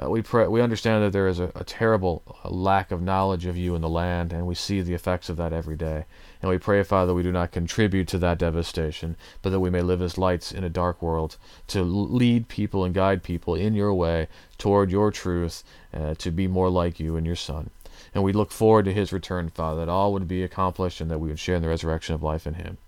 Uh, 0.00 0.08
we 0.08 0.22
pray, 0.22 0.46
we 0.46 0.60
understand 0.60 1.02
that 1.02 1.12
there 1.12 1.26
is 1.26 1.40
a, 1.40 1.50
a 1.56 1.64
terrible 1.64 2.22
uh, 2.44 2.50
lack 2.50 2.92
of 2.92 3.02
knowledge 3.02 3.46
of 3.46 3.56
you 3.56 3.74
in 3.74 3.80
the 3.80 3.88
land, 3.88 4.32
and 4.32 4.46
we 4.46 4.54
see 4.54 4.80
the 4.80 4.94
effects 4.94 5.28
of 5.28 5.36
that 5.36 5.52
every 5.52 5.76
day. 5.76 6.04
And 6.40 6.48
we 6.48 6.58
pray, 6.58 6.82
Father, 6.84 7.08
that 7.08 7.14
we 7.14 7.24
do 7.24 7.32
not 7.32 7.50
contribute 7.50 8.06
to 8.08 8.18
that 8.18 8.38
devastation, 8.38 9.16
but 9.42 9.50
that 9.50 9.58
we 9.58 9.70
may 9.70 9.82
live 9.82 10.00
as 10.00 10.16
lights 10.16 10.52
in 10.52 10.62
a 10.62 10.68
dark 10.68 11.02
world 11.02 11.36
to 11.68 11.82
lead 11.82 12.46
people 12.46 12.84
and 12.84 12.94
guide 12.94 13.24
people 13.24 13.56
in 13.56 13.74
your 13.74 13.92
way 13.92 14.28
toward 14.56 14.92
your 14.92 15.10
truth, 15.10 15.64
uh, 15.92 16.14
to 16.14 16.30
be 16.30 16.46
more 16.46 16.70
like 16.70 17.00
you 17.00 17.16
and 17.16 17.26
your 17.26 17.36
Son. 17.36 17.70
And 18.14 18.22
we 18.22 18.32
look 18.32 18.52
forward 18.52 18.84
to 18.84 18.92
his 18.92 19.12
return, 19.12 19.48
Father, 19.48 19.84
that 19.84 19.90
all 19.90 20.12
would 20.12 20.28
be 20.28 20.44
accomplished 20.44 21.00
and 21.00 21.10
that 21.10 21.18
we 21.18 21.28
would 21.28 21.40
share 21.40 21.56
in 21.56 21.62
the 21.62 21.68
resurrection 21.68 22.14
of 22.14 22.22
life 22.22 22.46
in 22.46 22.54
him. 22.54 22.78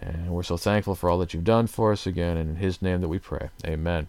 And 0.00 0.30
we're 0.30 0.42
so 0.44 0.56
thankful 0.56 0.94
for 0.94 1.10
all 1.10 1.18
that 1.18 1.34
you've 1.34 1.44
done 1.44 1.66
for 1.66 1.90
us 1.92 2.06
again, 2.06 2.36
and 2.36 2.50
in 2.50 2.56
his 2.56 2.82
name 2.82 3.00
that 3.00 3.08
we 3.08 3.18
pray. 3.18 3.50
Amen. 3.64 4.06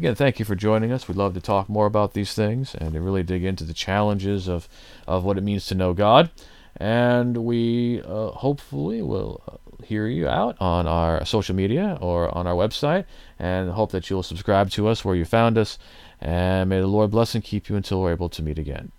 Again, 0.00 0.14
thank 0.14 0.38
you 0.38 0.46
for 0.46 0.54
joining 0.54 0.92
us. 0.92 1.08
We'd 1.08 1.18
love 1.18 1.34
to 1.34 1.42
talk 1.42 1.68
more 1.68 1.84
about 1.84 2.14
these 2.14 2.32
things 2.32 2.74
and 2.74 2.94
to 2.94 3.02
really 3.02 3.22
dig 3.22 3.44
into 3.44 3.64
the 3.64 3.74
challenges 3.74 4.48
of, 4.48 4.66
of 5.06 5.24
what 5.24 5.36
it 5.36 5.42
means 5.42 5.66
to 5.66 5.74
know 5.74 5.92
God. 5.92 6.30
And 6.78 7.36
we 7.36 8.00
uh, 8.00 8.28
hopefully 8.28 9.02
will 9.02 9.60
hear 9.84 10.06
you 10.06 10.26
out 10.26 10.56
on 10.58 10.86
our 10.86 11.22
social 11.26 11.54
media 11.54 11.98
or 12.00 12.34
on 12.34 12.46
our 12.46 12.54
website 12.54 13.04
and 13.38 13.72
hope 13.72 13.92
that 13.92 14.08
you'll 14.08 14.22
subscribe 14.22 14.70
to 14.70 14.88
us 14.88 15.04
where 15.04 15.14
you 15.14 15.26
found 15.26 15.58
us. 15.58 15.76
And 16.18 16.70
may 16.70 16.80
the 16.80 16.86
Lord 16.86 17.10
bless 17.10 17.34
and 17.34 17.44
keep 17.44 17.68
you 17.68 17.76
until 17.76 18.00
we're 18.00 18.12
able 18.12 18.30
to 18.30 18.42
meet 18.42 18.58
again. 18.58 18.92